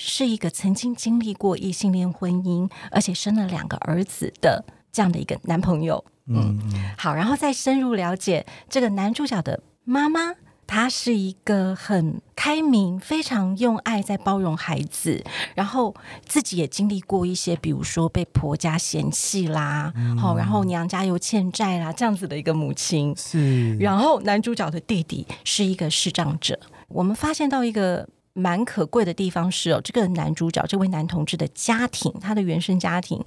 [0.04, 6.04] 是一个曾经经历过异性恋婚姻，而且生了两个儿子的这样的一个男朋友。
[6.26, 6.60] 嗯，
[6.98, 10.34] 好，然后再深入了解这个男主角的妈妈，
[10.72, 15.22] 她是一个很开明、非常用爱在包容孩子，
[15.54, 15.94] 然后
[16.26, 23.14] 自己也经历过一些，比如说被婆家嫌弃啦，好、嗯，然后娘家又欠债啦，这样子的一个母亲。
[23.18, 26.58] 是，然后男主角的弟弟是一个视障者，
[26.88, 28.08] 我们发现到一个。
[28.34, 33.22] 蛮可贵的地方是哦，这个男主角这位男同志的家庭，他的原生家庭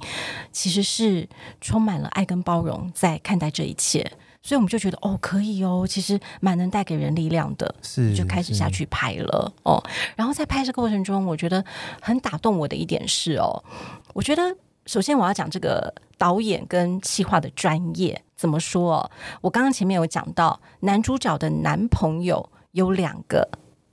[0.50, 1.28] 其实是
[1.60, 4.10] 充满了爱跟包容在看待这一切，
[4.44, 9.82] 所以我们就觉得哦，可以哦，其实蛮能带给人力量的，是就开始下去拍了哦。
[10.14, 11.64] 然后在拍摄过程中，我觉得
[12.00, 13.64] 很打动我的一点是哦，
[14.12, 14.42] 我觉得
[14.84, 19.10] 首先我要讲这个导演跟企划的专业怎么说哦？
[19.40, 23.48] 我刚刚前面有讲到，男主角的男朋友有两个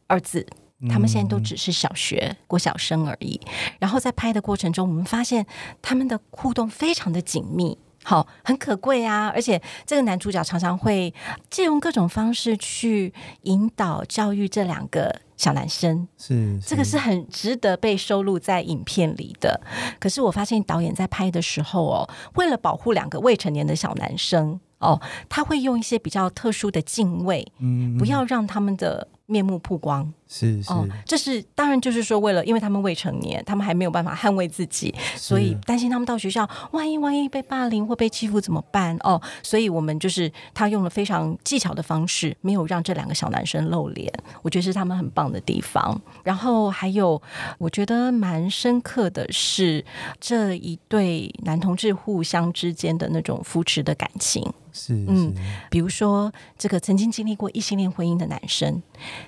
[0.07, 0.45] 儿子。
[0.89, 3.39] 他们现在都只是小学过小生而已，
[3.77, 5.45] 然后在拍的过程中，我们发现
[5.79, 9.31] 他们的互动非常的紧密，好，很可贵啊！
[9.33, 11.13] 而且这个男主角常常会
[11.49, 19.61] 借用各种方式去引导教育这两个小男生，是，是这个是很值得被收录在影片里的。
[19.99, 30.13] 可是我发现导演在拍的时候哦，为了保护两个未成年的小男生哦，他会用一些比较特殊的敬畏，嗯，不要让他们的面目曝光。
[30.27, 38.97] 是是、哦，这是当然，就是说，为了因为他们未成年，他们还没有办法捍卫自己，所以担心他们到学校，万一万一被霸凌或被欺负怎么办？
[39.03, 44.09] 哦，所以我们就是他用了非常技巧的方式，没有让这两个小男生露脸，
[44.41, 45.99] 我觉得是他们很棒的地方。
[46.23, 47.21] 然后还有，
[47.57, 49.83] 我觉得蛮深刻的是
[50.21, 54.49] 这一对男同志互相之间的那种扶持的感情。
[54.71, 55.33] 是，是，嗯，
[55.69, 58.81] 比如说这个曾经经历过异性恋婚姻的男生，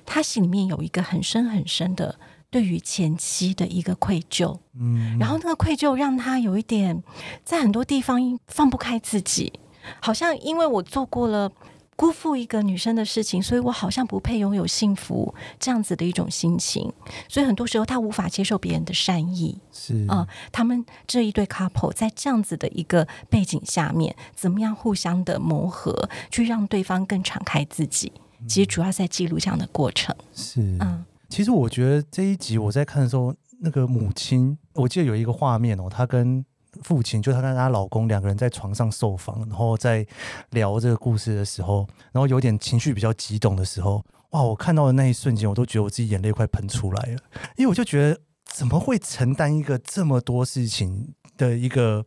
[0.04, 2.18] 他心里面有一个很深很深的
[2.50, 7.02] 对于前妻的一个愧疚，嗯，然后那个愧疚让他有一点
[7.44, 9.52] 在很多地方放不开自己，
[10.00, 11.52] 好像因为我做过了。
[11.96, 16.92] 辜负一个女生的事情，所以我好像不配拥有幸福这样子的一种心情，
[17.28, 19.58] 所以很多时候他无法接受别人的善意。
[19.72, 28.12] 是啊、呃，他们这一对 couple 在这样子的一个背景下面，怎么样互相的磨合，去让对方更敞开自己？
[28.48, 30.14] 其实主要在记录这样的过程。
[30.34, 36.44] 是，嗯，其实我觉得这一集我在看的时候，那个母亲，我记得有一个画面哦，她跟。
[36.82, 40.06] 父亲就她跟她老公两个人在床上受访，然后在
[40.50, 44.42] 聊这个故事的时候，然后有点情绪比较激动的时候，哇！
[44.42, 47.18] 我看到的那一瞬间，我都觉得我自己眼泪快喷出来了，
[47.56, 52.04] 因为我就觉得怎么会承担一个这么多事情的一个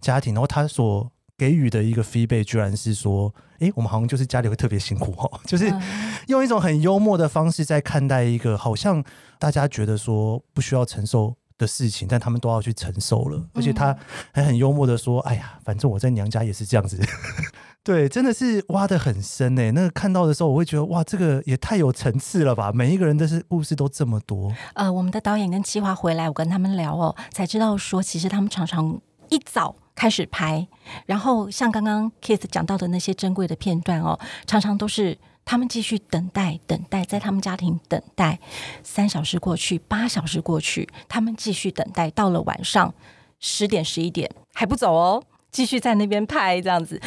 [0.00, 5.72] 家庭，然后他所给予的一个 feedback 居然是说，诶，我们好像就是家里会特别辛苦哦，就是
[6.28, 9.02] 用一种很幽默的方式在看待一个好像
[9.38, 11.34] 大家觉得说不需要承受。
[11.60, 13.96] 的事情，但他们都要去承受了，而且他
[14.32, 16.98] 还很幽默的说：“哎呀，反正我在娘家也是这样子。
[17.84, 19.70] ”对，真的是挖的很深诶。
[19.72, 22.72] 那个看到的时候，我会觉得哇，这个也太有层次了吧！
[22.72, 24.52] 每一个人的是故事都这么多。
[24.74, 30.66] 呃，我们的导演跟企划回来，我跟他们聊哦，才知道说，其实他们常常一早开始拍，
[31.06, 35.16] 然后像刚刚 Kiss 讲到的那些珍贵的片段哦，常常都是。
[35.50, 38.38] 他们继续等待，等待，在他们家庭等待，
[38.84, 42.94] 三小时过去，八小时过去，他们继续等待，到了晚上
[43.40, 47.02] 十点、十一点还不走哦，继续在那边拍，这样子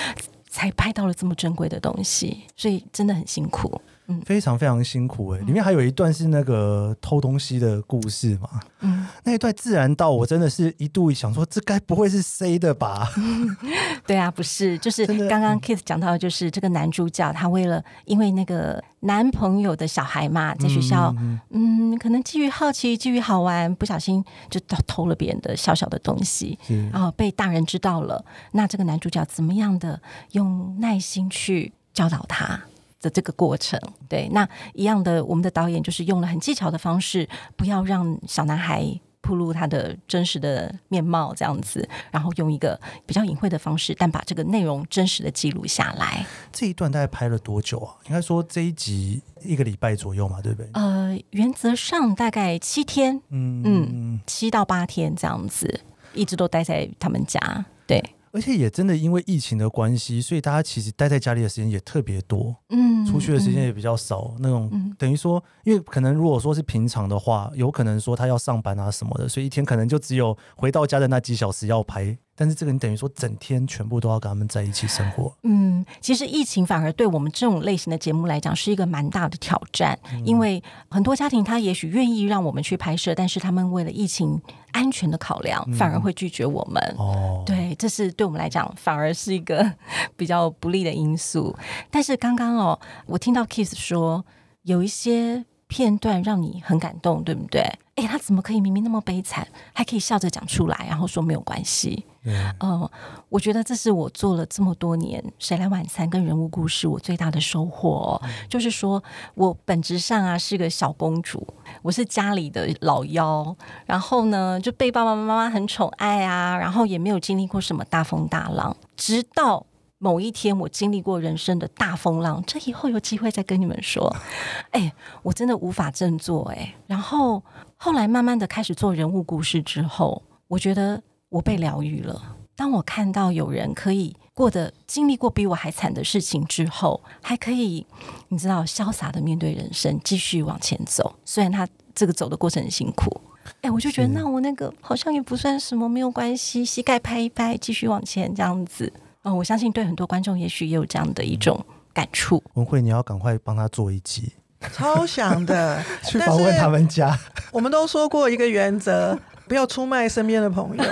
[0.49, 3.82] 才拍到了这么珍贵的东西，所以真的很辛苦。
[4.07, 13.09] 嗯，非常非常辛苦哎、欸，里面还有一段是那个偷东西的故事嘛，嗯，那一段自然到我真的是一度想说，这该不会是 C 的吧？
[13.17, 13.55] 嗯、
[14.05, 26.59] 对啊，不是，就是刚刚 Kiss 讲到，就是这个男主角他为了因为那个男朋友的小孩嘛，在学校，嗯，嗯，可能基于好奇，基于好玩，不小心就偷偷了别人的小小的东西，
[26.91, 32.59] 然后被大人知道了，那这个男主角怎么样的用耐心去教导他？
[33.03, 46.25] 的这个过程，对，那一样的，我们的导演就是用了很技巧的方式，不要让小男孩暴露他的真实的面貌，这样子，然后用一个比较隐晦的方式，但把这个内容真实的记录下来。
[46.51, 47.93] 这一段大概拍了多久啊？
[48.08, 50.69] 应该说这一集一个礼拜左右嘛，对不对？
[50.73, 55.81] 呃，原则上大概七天，嗯嗯，七到八天这样子，
[56.13, 58.01] 一直都待在他们家，对。
[58.34, 64.34] 而且也真的因为疫情的关系，所以大家其实待在家里的时间也特别多，嗯，出去的时间也比较少。
[64.34, 72.17] 嗯、那种、嗯、等于说，因为可能如果说是平常的话，有可能说他要上班啊什么的，所以一天可能就只有回到家的那几小时要拍。
[72.36, 75.36] 但是这个你等于说整天全部都要跟他们在一起生活。
[75.44, 86.81] 嗯，其实疫情反而对我们这种类型的节目来讲是一个蛮大的挑战，嗯、因为很多家庭他也许愿意让我们去拍摄，但是他们为了疫情安全的考量，反而会拒绝我们。
[86.98, 89.71] 嗯、哦，对，这是对我们来讲反而是一个
[90.17, 91.56] 比较不利的因素。
[91.92, 94.25] 但是刚刚哦，我听到 Keith 说
[94.63, 97.63] 有一些片段让你很感动，对不对？
[97.96, 102.04] 哎，他怎么可以明明那么悲惨，还可以笑着讲出来，然后说没有关系？
[102.25, 102.91] 嗯、呃，
[103.29, 109.04] 我觉得这是我做了这么多年《谁来晚餐》跟人物故事我最大的收获，哦，嗯、就是说
[109.35, 111.46] 我本质上啊是个小公主，
[111.81, 119.65] 我是家里的老幺，然后呢就被爸爸妈妈很宠爱啊，然后也没有经历过什么大风大浪，直到
[120.04, 124.13] 某一天我经历过人生的大风浪，这以后有机会再跟你们说。
[124.71, 127.41] 哎，我真的无法振作哎，然后
[127.77, 131.01] 后来慢慢的开始做人物故事之后，我觉得。
[131.33, 132.35] 我被疗愈了。
[132.56, 137.83] 当我看到有人可以过得经历过比我还惨的事情之后，还可以，
[138.27, 141.15] 你知道，潇洒的面对人生，继续往前走。
[141.25, 143.19] 虽然他这个走的过程很辛苦，
[143.62, 148.93] 哎，我就觉得那我那个好像也不算什么，没有关系，膝盖拍一拍，继续往前这样子。
[149.24, 152.44] 哦，我相信对很多观众也许也有这样的一种感触。
[152.54, 154.34] 文慧，你要赶快帮他做一集，
[154.74, 157.17] 超想的 去访问他们家。
[157.52, 159.19] 我们都说过一个原则。
[159.46, 160.84] 不要出卖身边的朋友，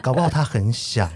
[0.00, 1.08] 搞不好他很想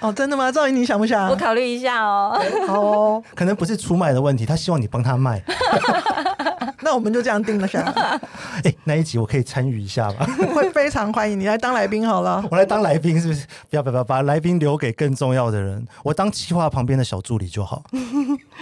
[0.00, 0.50] 哦，真的吗？
[0.50, 1.28] 赵云，你想不想？
[1.28, 2.40] 我考虑一下哦。
[2.68, 5.42] 好哦，可能不是出卖的问题，他希望你帮他卖。
[6.82, 7.92] 那我们就这样定了下来。
[8.64, 10.26] 哎、欸，那一集我可以参与一下吗？
[10.54, 12.44] 会非常欢迎你来当来宾好了。
[12.50, 13.46] 我来当来宾是不是？
[13.70, 15.86] 不要不要不要，把来宾留给更重要的人。
[16.02, 17.84] 我当企划旁边的小助理就好。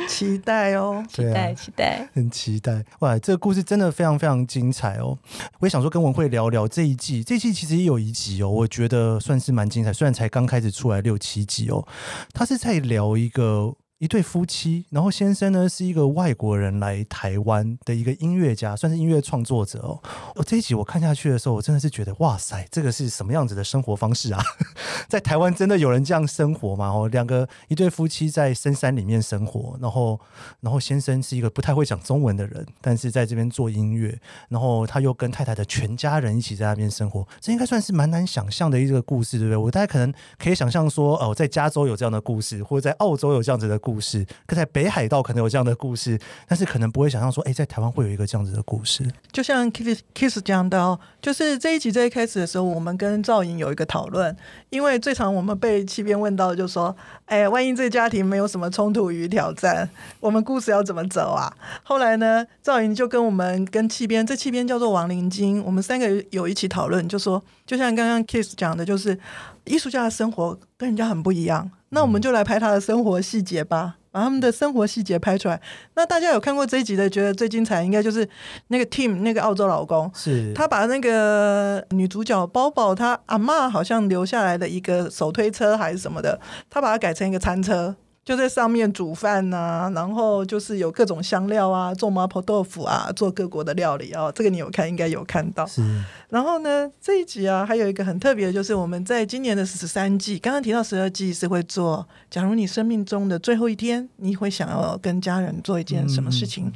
[0.08, 2.84] 期待哦，期待期待，很期待。
[3.00, 5.18] 哇，这个故事真的非常非常精彩哦。
[5.58, 9.92] 我也想说跟文慧聊聊这一季，这一季其实也有一集哦，我觉得算是蛮精彩。
[9.92, 11.86] 虽然才刚开始出来六七集哦，
[12.32, 13.74] 他是在聊一个。
[14.00, 20.00] 一对夫妻，然后先生呢是一个外国人来台湾的一个音乐家，算是音乐创作者哦。
[20.36, 24.42] 我这一集我看下去的时候，我真的是觉得哇塞，这个是什么样子的生活方式啊？
[25.06, 26.88] 在台湾真的有人这样生活吗？
[26.88, 30.18] 哦，两个一对夫妻在深山里面生活，然后
[30.60, 39.58] 然后先生是一个不太会讲中文的人，但是在这边做音乐，然后他又跟太太的全家人一起在那边生活，这应该算是蛮难想象的一个故事，对不对？
[39.58, 43.89] 我大家可能可以想象说，哦，在加州有这样的故事，或者在澳洲有这样子的故。
[43.90, 46.16] 故事，可在北海道可能有这样的故事，
[46.46, 49.04] 但是可能不会想象说，哎，在台湾会有一个这样子的故事。
[49.32, 54.36] 就像 Kiss Kiss 讲到，就是这一集在一开始的时候，我们跟赵莹有一个讨论，
[54.68, 56.94] 因为最常我们被企编问到，就说，
[57.26, 61.52] 哎，万一这个家庭没有什么冲突与挑战，我们故事要怎么走啊？
[61.82, 69.18] 后来呢，赵莹就跟我们跟企编，这企编叫做王林金，我们三个有一起讨论，就说，就像刚刚 Kiss 讲的，就是
[69.64, 71.70] 艺术家的生活跟人家很不一样。
[71.90, 75.60] 那我们就来拍他的生活细节吧，把他们的生活细节拍出来。
[75.94, 78.28] 那大家有看过这一集的，觉得最精彩应该就是
[78.68, 87.96] 那个 Tim 那个澳洲老公，是他把那个女主角包包他阿嬷好像留下来的一个手推车还是什么的，他把它改成一个餐车。
[88.24, 94.30] 就在上面煮饭呐、啊，然后就是有各种香料啊，做麻婆豆腐啊，做各国的料理啊。
[94.32, 95.66] 这个你有看，应该有看到。
[95.66, 95.82] 是。
[96.28, 102.06] 然后呢，这一集啊，还有一个很特别的，就是我们在今年的十三季，刚刚提到十二季是会做。
[102.30, 106.66] 假如你生命中的最后一天，你会想要跟家人做一件什么事情？
[106.66, 106.72] 嗯、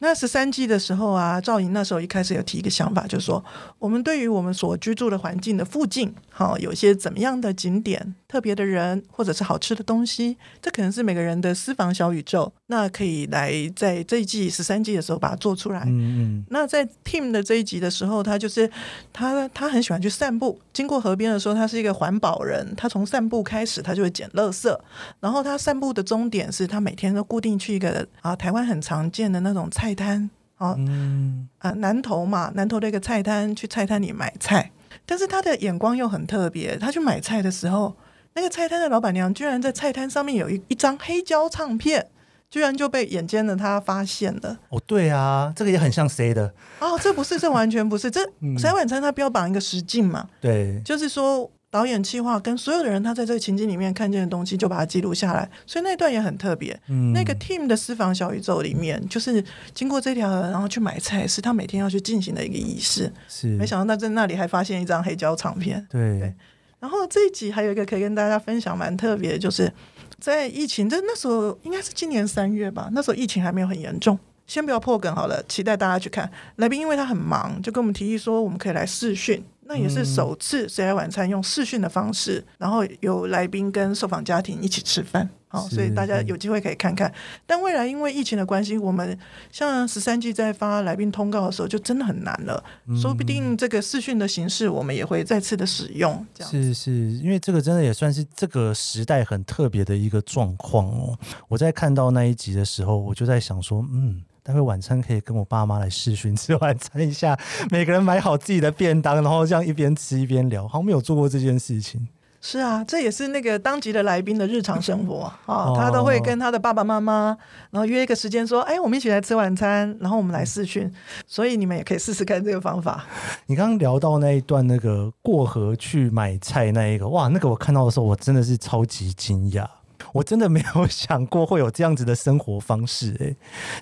[0.00, 3.42] 那十三季的时候啊，赵莹那时候一开始有提一个想法，就是说，
[3.78, 12.52] 我们对于我们所居住的环境的附近，好，有些怎么样的景点、特别的人，或者是好吃的东西，这可能是每个人的私房小宇宙。
[12.66, 15.82] 那可以来在这一季十三季的时候把它做出来。
[15.86, 16.44] 嗯嗯。
[16.50, 18.70] 那在 Team 的这一集的时候，他就是
[19.14, 24.78] 他他很喜欢去散步，经过河边的时候，他是一个环保人，他从散步开始，他就会捡垃圾。
[25.20, 34.70] 然后他散步的终点是他每天都固定去一个啊，台湾很常见的那种菜摊啊，嗯、啊南投嘛，南投的一个菜摊，去菜摊里买菜。
[35.06, 37.96] 但是他的眼光又很特别，他去买菜的时候，
[38.34, 42.06] 那个菜摊的老板娘居然在菜摊上面有一一张黑胶唱片，
[42.50, 44.58] 居然就被眼尖的他发现了。
[44.68, 46.52] 哦，对啊，这个也很像谁的？
[46.80, 48.20] 哦，这不是，这完全不是，这
[48.58, 50.28] 《谁来晚餐》他标榜一个实境嘛？
[50.40, 51.50] 对，就是说。
[51.70, 55.46] 导演计划跟所有的人，他在这个情景里面看见的东西，就把它记录下来。
[55.66, 56.74] 所以那段也很特别。
[56.88, 63.12] 嗯，那个 team 的私房小宇宙里面，就是经过这条河，然后去买菜，是他每天要去进行的一个仪式。
[63.28, 65.86] 是，没想到他在那里还发现一张黑胶唱片。
[65.90, 66.34] 对，对，
[66.80, 69.72] 然后这一集还有一个可以跟大家分享，蛮特别的，就是
[70.20, 74.18] 在疫情就那时候，应该是今年三月吧，那时候疫情还没有很严重。
[74.46, 76.30] 先不要破梗好了，期待大家去看。
[76.56, 79.44] 来宾因为他很忙，就跟我们提议说，我们可以来试训。
[79.68, 85.28] 那也是首次谁来晚餐用视讯的方式，然后有来宾跟受访家庭一起吃饭。
[85.50, 87.12] 好，所以大家有机会可以看看。
[87.46, 89.18] 但未来因为疫情的关系，我们
[89.50, 92.62] 像十三季在发来宾通告的时候，就真的很难了。
[93.00, 96.26] 说不定这个视讯的形式，我们也会再次的使用。
[96.34, 101.18] 这样是是，因为这个真的也算是这个时代很特别的一个状况哦。
[101.48, 104.22] 我在看到那一集的时候，我就在想说，嗯。
[104.48, 107.38] 待会晚餐可以跟我爸妈来视讯吃晚餐一下，
[107.70, 112.08] 每个人买好自己的便当，然后这样一边吃一边聊，好像没有做过这件事情。
[112.40, 117.36] 是啊，这也是那个当集的来宾的日常生活啊、 哦，他都会跟他的爸爸妈妈，
[117.70, 120.90] 然后约一个时间说，哎，我们一起来吃晚餐，然后我们来视讯，
[121.26, 123.04] 所以你们也可以试试看这个方法。
[123.48, 129.66] 你刚刚聊到那一段那个过河去买菜那一个，哇，那个我看到的时候，我真的是超级惊讶。
[130.12, 133.36] 我真的没有 想过会有这样子的生活方式诶，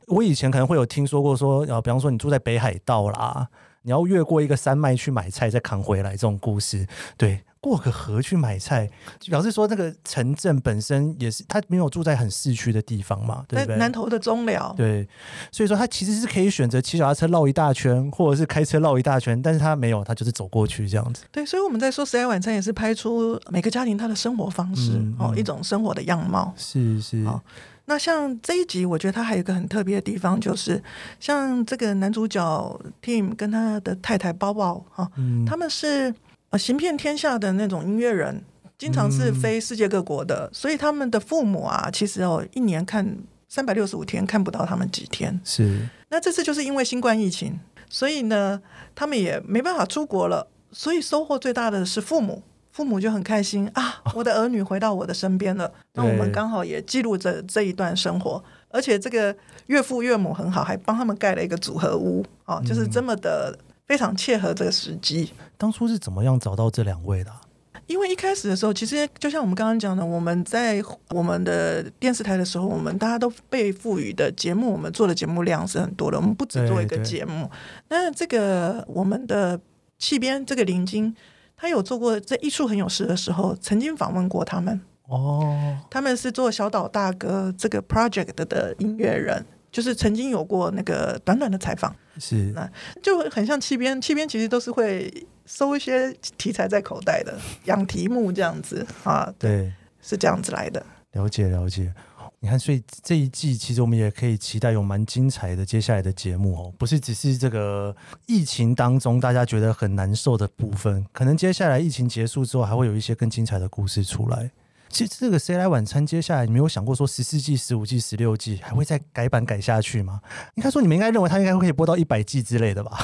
[0.09, 3.49] 我以前可能会有听说过说，呃，比方说你住在北海道啦，
[3.83, 6.87] 你要越过一个山脉去买菜再扛回来这种故事，
[7.17, 7.41] 对。
[7.67, 8.89] 过个河去买菜，
[9.27, 13.77] 表示说那个城镇本身也是他没有住在很市区的地方嘛，对不对？
[13.77, 15.09] 南投的中寮，对，
[15.51, 21.25] 所以说他其实是可以选择骑脚踏车绕一大圈，或者是开车绕一大圈，但是他没有，他就是走过去这样子。
[21.33, 26.55] 对，所以我们在说《十二晚餐》也是拍出每个家庭他的生活方式、嗯嗯、哦，一种生活的样貌。
[26.57, 27.25] 是是。
[27.25, 27.43] 好，
[27.87, 30.81] 那像这一集，我觉得他还有一个很特别的地方，就是
[31.19, 36.15] 像这个男主角 Tim 跟他的太太包包哈，嗯、他们是。
[36.51, 38.43] 啊，行遍天下的那种音乐人，
[38.79, 43.19] 经常是飞世界各国的，嗯、所以他们的父母啊，其实哦，一年看
[43.49, 45.41] 三百六十五天看不到他们几天。
[45.45, 47.59] 是，那这次就是因为新冠疫情，
[47.91, 48.61] 所以呢，
[48.95, 55.67] 他们也没办法出国了，所以收获最大的是父母，父母就很开心啊，我的儿女回到我的身边了。
[55.95, 59.35] 哦、那我们刚好也记录着这一段生活，而且这个
[59.67, 63.59] 岳父岳母很好，还帮他们盖了一个组合屋，哦，就是这么的。
[63.87, 65.33] 非常切合这个时机。
[65.57, 67.41] 当初是怎么样找到这两位的啊？
[67.87, 76.19] 因为一开始的时候，其实就像我们刚刚讲的，我们在我们的电视台的时候，我们大家都被赋予的节目，我们做的节目量是很多的。
[76.19, 77.49] 我们不只做一个节目。
[77.89, 79.61] 那这个我们的
[79.99, 81.15] 气编这个林金，
[81.57, 84.81] 他有做过在艺术很有事的时候，曾经访问过他们。
[85.09, 89.47] 哦，他们是做小岛大哥这个 project 的音乐人。
[89.71, 92.71] 就是曾经有过那个短短的采访，是那
[93.03, 95.13] 就很像七编，七编其实都是会
[95.45, 100.85] 收一些题材在口袋的，养题目这样子啊，对，是这样子来的。
[101.13, 101.93] 了解了解，
[102.41, 107.95] 你看，所以这一季其实我们也可以期待有蛮精彩的接下来的节目哦，不是只是这个
[108.27, 114.51] 疫情当中大家觉得很难受的部分，可能接下来疫情结束之后，还会有一些更精彩的故事出来。
[114.89, 120.21] 其实这个谁来晚餐，接下来你没有想过说十四季、十五季、十六季还会再改版改下去吗？
[120.55, 122.99] 应该说你们应该认为它应该会可以播到一百季之类的吧？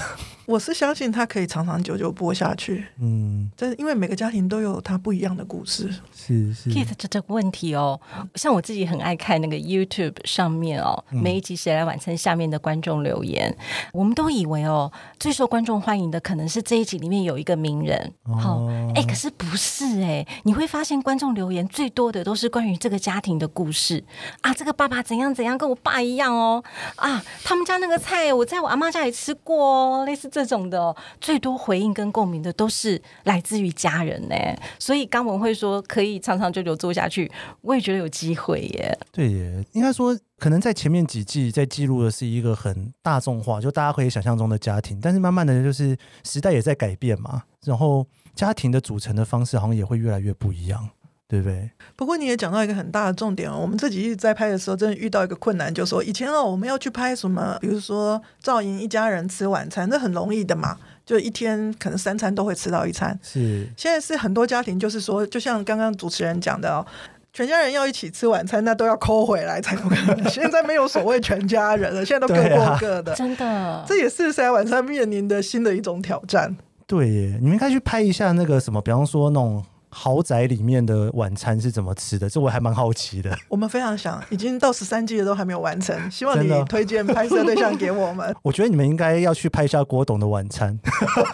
[0.53, 2.85] 我是相信它可以长长久久播下去。
[3.01, 5.89] 嗯，这是因为每个家庭都有它不一样的故事。
[6.15, 6.69] 是是。
[6.69, 7.99] Keith 这这个问题哦，
[8.35, 18.13] 像我自己很爱看那个 YouTube 上面哦，每一集谁来晚餐下面的观众留言，嗯、我们都以为哦，最受观众欢迎的可能是这一集里面有一个名人。
[18.39, 24.05] 好，哎，可是不是哎，你会发现观众留言最多的都是关于这个家庭的故事
[24.43, 26.63] 啊，这个爸爸怎样怎样，跟我爸一样哦
[26.97, 34.37] 啊，他们家那个菜我在我阿妈家里吃过哦，类似这这种的，最多回应跟共鸣的都是来自于家人呢。
[34.79, 37.31] 所以刚文会说可以长长久久做下去，
[37.61, 38.99] 我也觉得有机会耶。
[39.11, 50.89] 对耶，应该说可能在前面几季在记录的是一个很大众化，就大家可以想象中的家庭，但是慢慢的就是时代也在改变嘛，然后家庭的组成的方式好像也会越来越不一样。
[51.33, 51.71] 对不对？
[51.97, 60.77] 不过你也讲到一个很大的重点哦，我们自己一直在拍的时候，真的遇到一个困难，就是说以前哦，我们要去拍什么，比如说赵莹一家人吃晚餐，那很容易的嘛，
[61.07, 63.19] 就一天可能三餐都会吃到一餐。
[63.23, 66.85] 是，现在是很多家庭，就是说，就像刚刚主持人讲的哦，
[67.33, 70.23] 全家人要一起吃晚餐，那都要抠回来才有可能。
[70.29, 73.83] 现在没有所谓全家人了，现在都各过 各的，真的。
[73.89, 76.55] 这也是在晚餐面临的新的一种挑战。
[76.87, 79.65] 对耶，你们应该去拍一下那个什么，比方说那种。
[79.95, 82.29] 豪宅里面的晚餐是怎么吃的？
[82.29, 83.37] 这我还蛮好奇的。
[83.49, 85.95] 我们非常想，已经到十三季了，都还没有完成。
[86.11, 88.35] 希望你推荐拍摄对象给我们。
[88.43, 90.79] 我觉得你们应该要去拍一下郭董的晚餐，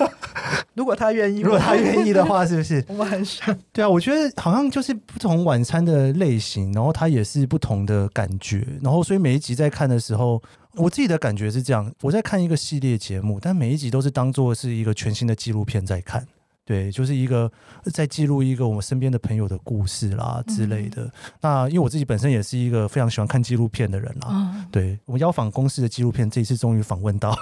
[0.74, 1.40] 如果他愿意。
[1.40, 2.84] 如果他愿意的话，是不是？
[2.88, 3.56] 我们很想。
[3.72, 10.42] 对啊，我觉得好像就是不同晚餐的类型，然后它也是不同的感觉，然后所以每一集在看的时候，
[10.74, 16.26] 我自己的感觉是这样：我在看一个系列节目，但每一集都是当做是一个全新的纪录片在看。
[16.68, 17.50] 对，就是一个
[17.94, 21.04] 在记录一个我们身边的朋友的故事啦之类的。
[21.04, 24.28] 嗯、那因为我自己本身也是一个非常喜欢看纪录片的人啦。
[24.30, 27.34] 嗯、对，我们邀访公司的纪录片，这一次终于访问到，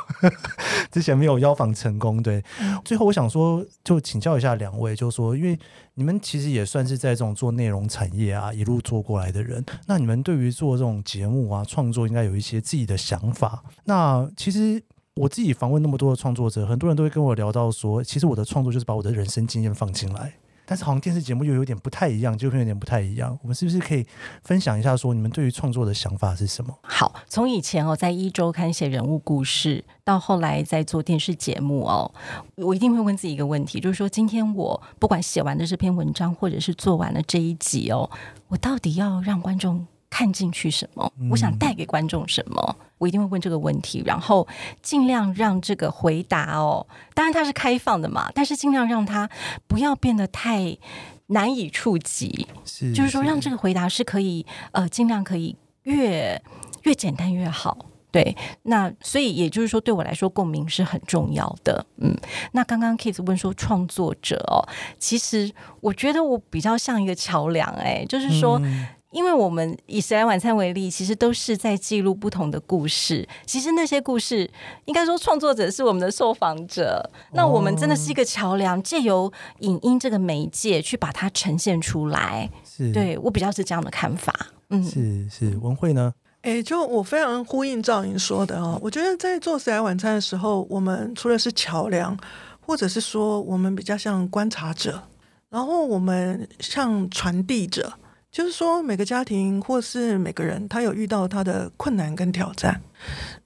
[0.93, 2.22] 之前没有邀访成功。
[2.22, 5.59] 对，嗯、最后我想说，就请教一下两位，就是说，因为
[5.95, 13.64] 你们其实也算是在这种做内容产业啊一路做过来的人，那你们对于做这种节目啊创作，应该有一些自己的想法。
[13.87, 14.81] 那其实。
[15.17, 20.35] 我自己访问那么多的创作者，很多人都会跟我聊到说，其实我的创作就是把我的人生经验放进来。
[20.69, 23.39] 但是好像电视节目又有点不太一样，就会有点不太一样。
[23.41, 24.05] 我们是不是可以
[24.43, 26.77] 分享一下，说你们对于创作的想法是什么？
[26.83, 32.12] 好，从以前哦，在一周刊写人物故事，到后来在做电视节目哦，
[32.57, 38.11] 我一定会问自己一个问题，就是说，今天我不管写完的这篇文章，或者是做完了这一集哦，
[38.49, 39.87] 我到底要让观众
[40.17, 41.12] 看进去什么？
[41.31, 42.77] 我想带给观众什么？
[42.81, 44.49] 嗯、我一定会问这个问题，然后
[44.81, 49.29] 尽量让这个回答哦，当然它是开放的嘛，但是尽量让它
[49.67, 50.75] 不要变得太
[51.27, 56.41] 难以触及，是就是说让这个回答是可以呃，尽量可以越
[56.85, 57.77] 越简单越好。
[58.11, 61.85] 对，那所以也就是说，对我来说，共鸣是很重要的。
[61.99, 62.17] 嗯，
[62.53, 64.64] 那刚刚 Keith 问说创作者哦，
[64.99, 65.53] 其实
[65.83, 68.59] 我觉得我比较像一个桥梁，哎，就是说。
[68.62, 73.26] 嗯因为我们以谁来晚餐为例，其实都是在记录不同的故事。
[73.46, 74.50] 其实那些故事，
[74.84, 82.50] 应该说创作者是我们的受访者，那我们真的是一个桥梁，借由影音这个媒介去把它呈现出来。
[82.64, 84.34] 是，对，我比较是这样的看法。
[84.70, 86.12] 嗯，是是，文慧呢？
[86.42, 92.16] 哎，就我非常呼应赵莹说的哦，我觉得在做谁来晚餐的时候，我们除了是桥梁，
[92.61, 95.02] 或者是说我们比较像观察者，
[95.48, 97.94] 然后我们像传递者。
[98.37, 102.78] 就是说，每个家庭或是每个人，他有遇到他的困难跟挑战。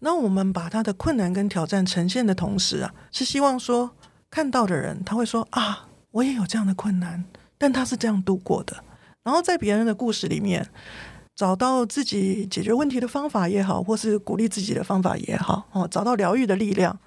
[0.00, 3.88] 那我们把他的困难跟挑战呈现的同时啊，是希望说
[4.28, 7.24] 看到的人他会说啊，我也有这样的困难，
[7.56, 8.82] 但他是这样度过的。
[9.22, 10.68] 然后在别人的故事里面
[11.36, 16.98] 找到自己解决问题的方法也好，或是鼓励自己的方法也好，哦，找到疗愈的力量。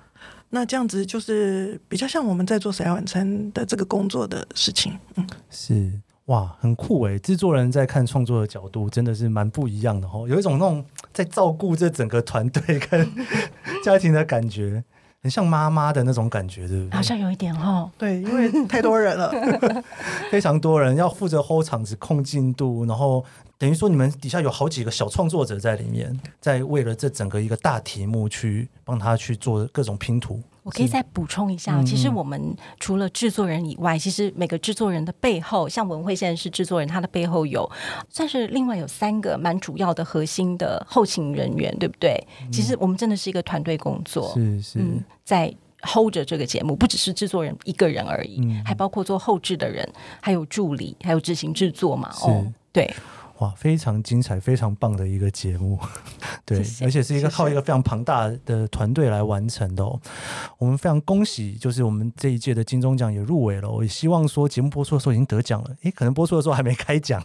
[0.51, 4.97] 那这样子就是比较像我们在做谁晚餐的这个工作的事情。
[5.15, 5.91] 嗯，是。
[6.27, 7.19] 哇，很酷诶！
[7.19, 13.11] 制作人在看创作的角度真的是蛮不一样的哦，有一种那种在照顾这整个团队跟
[13.83, 14.81] 家庭的感觉，
[15.21, 16.95] 很像妈妈的那种感觉，对不对？
[16.95, 19.31] 好像有一点哦，对，因为太多人了，
[20.31, 23.25] 非常多人要负责 hold 场子、控进度，然后
[23.57, 30.41] 等于说你们底下有好几个小创作者在里面，在为了这整个一个大题目去帮他去做各种拼图。
[30.63, 37.69] 我可以再补充一下，其实我们除了制作人以外，其实每个制作人的背后，像文慧现在是制作人，他的背后有
[38.09, 42.17] 算是另外有三个蛮主要的核心的后勤人员，对不对？
[42.51, 49.87] 其实我们真的是一个团队工作，是是、嗯，在 hold 着这个节目，不只是制作人一个人而已，还包括做后置的人，
[50.21, 52.89] 还有助理，还有执行制作嘛，哦，对。
[53.43, 55.77] 哇，非常精彩，非常棒的一个节目，
[56.45, 59.99] 对，谢谢，而且是一个靠一个非常庞大的团队来完成的哦。
[60.57, 63.69] 我们非常恭喜，就是我们这一届的金钟奖也入围了。
[63.69, 67.21] 我也希望说节目播出的时候已经得奖了，诶，可能播出的时候还没开奖。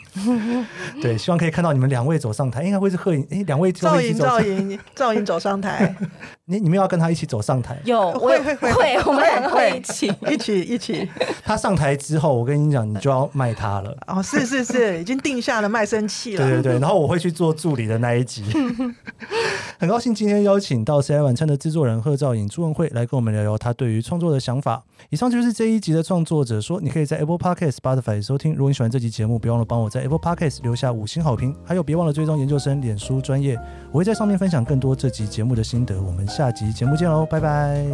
[1.00, 5.94] 对，希望可以看到你们两位走上台，应该会是贺莹，诶，两位赵莹，赵莹，赵莹走上台，
[6.46, 7.78] 你你们要跟他一起走上台？
[7.84, 11.08] 有，会会会会，我们两个会一起一起一起。
[11.44, 13.96] 他上台之后，我跟你讲，你就要卖他了。
[14.08, 16.07] 哦，是是是，已经定下了卖身。
[16.36, 18.44] 对对对，然后我会去做助理的那一集。
[19.78, 24.82] 很高兴今天邀请到《谁来晚餐》的制作人贺兆颖、朱文慧来跟我们聊聊他对于创作的想法。
[25.10, 28.54] 以上就是这一集的创作者说，你可以在 Apple Podcast、Spotify 收听。
[28.54, 33.56] 如果你喜欢这集节目，别忘了帮我在 Apple Podcast 留下五星好评，还有别忘了追踪研究生脸书专业，
[33.92, 36.02] 我会在上面分享更多这集节目的心得。
[36.02, 37.86] 我们下集节目见喽，拜拜，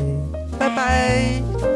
[0.59, 1.74] 拜拜。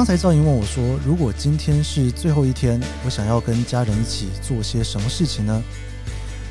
[0.00, 5.62] 刚才赵莹问我说：“如果今天是最后一天，我想要跟家人一起做些什么事情呢？”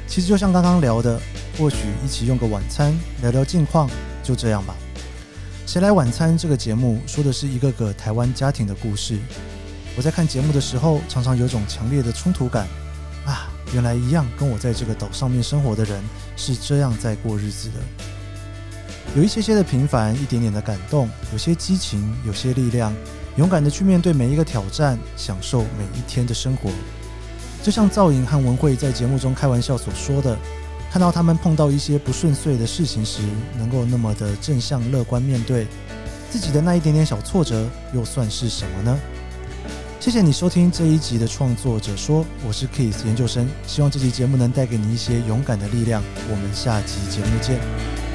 [0.06, 1.20] 其实就像刚刚聊的，
[1.58, 3.89] 或许一起用个晚餐，聊聊近况，
[4.22, 4.76] 就这样吧。
[5.66, 9.18] 谁来晚餐这个节目说的是一个个台湾家庭的故事。
[9.97, 12.68] 我在看节目的时候，常常有种强烈的冲突感
[13.26, 13.50] 啊！
[13.74, 16.04] 原来一样跟我在这个岛上面生活的人
[16.38, 17.80] 是这样在过日子的。
[19.16, 22.93] 有一些些的平凡，一点点的感动，有些激情，有些力量。
[23.38, 26.70] 勇敢的去面对每一个挑战，享受每一天的生活。
[27.62, 30.38] 就像赵颖和文慧在节目中开玩笑所说的，
[30.92, 33.22] 看到他们碰到一些不顺遂的事情时，
[33.58, 35.68] 能够那么的正向乐观面对
[36.30, 39.00] 自己的那一点点小挫折，又算是什么呢？
[40.00, 46.02] 谢谢你收听这一集的创作者说，我是 Kiss 研究生，希望这期节目能带给你一些勇敢的力量。
[46.32, 48.09] 我们下集节目见。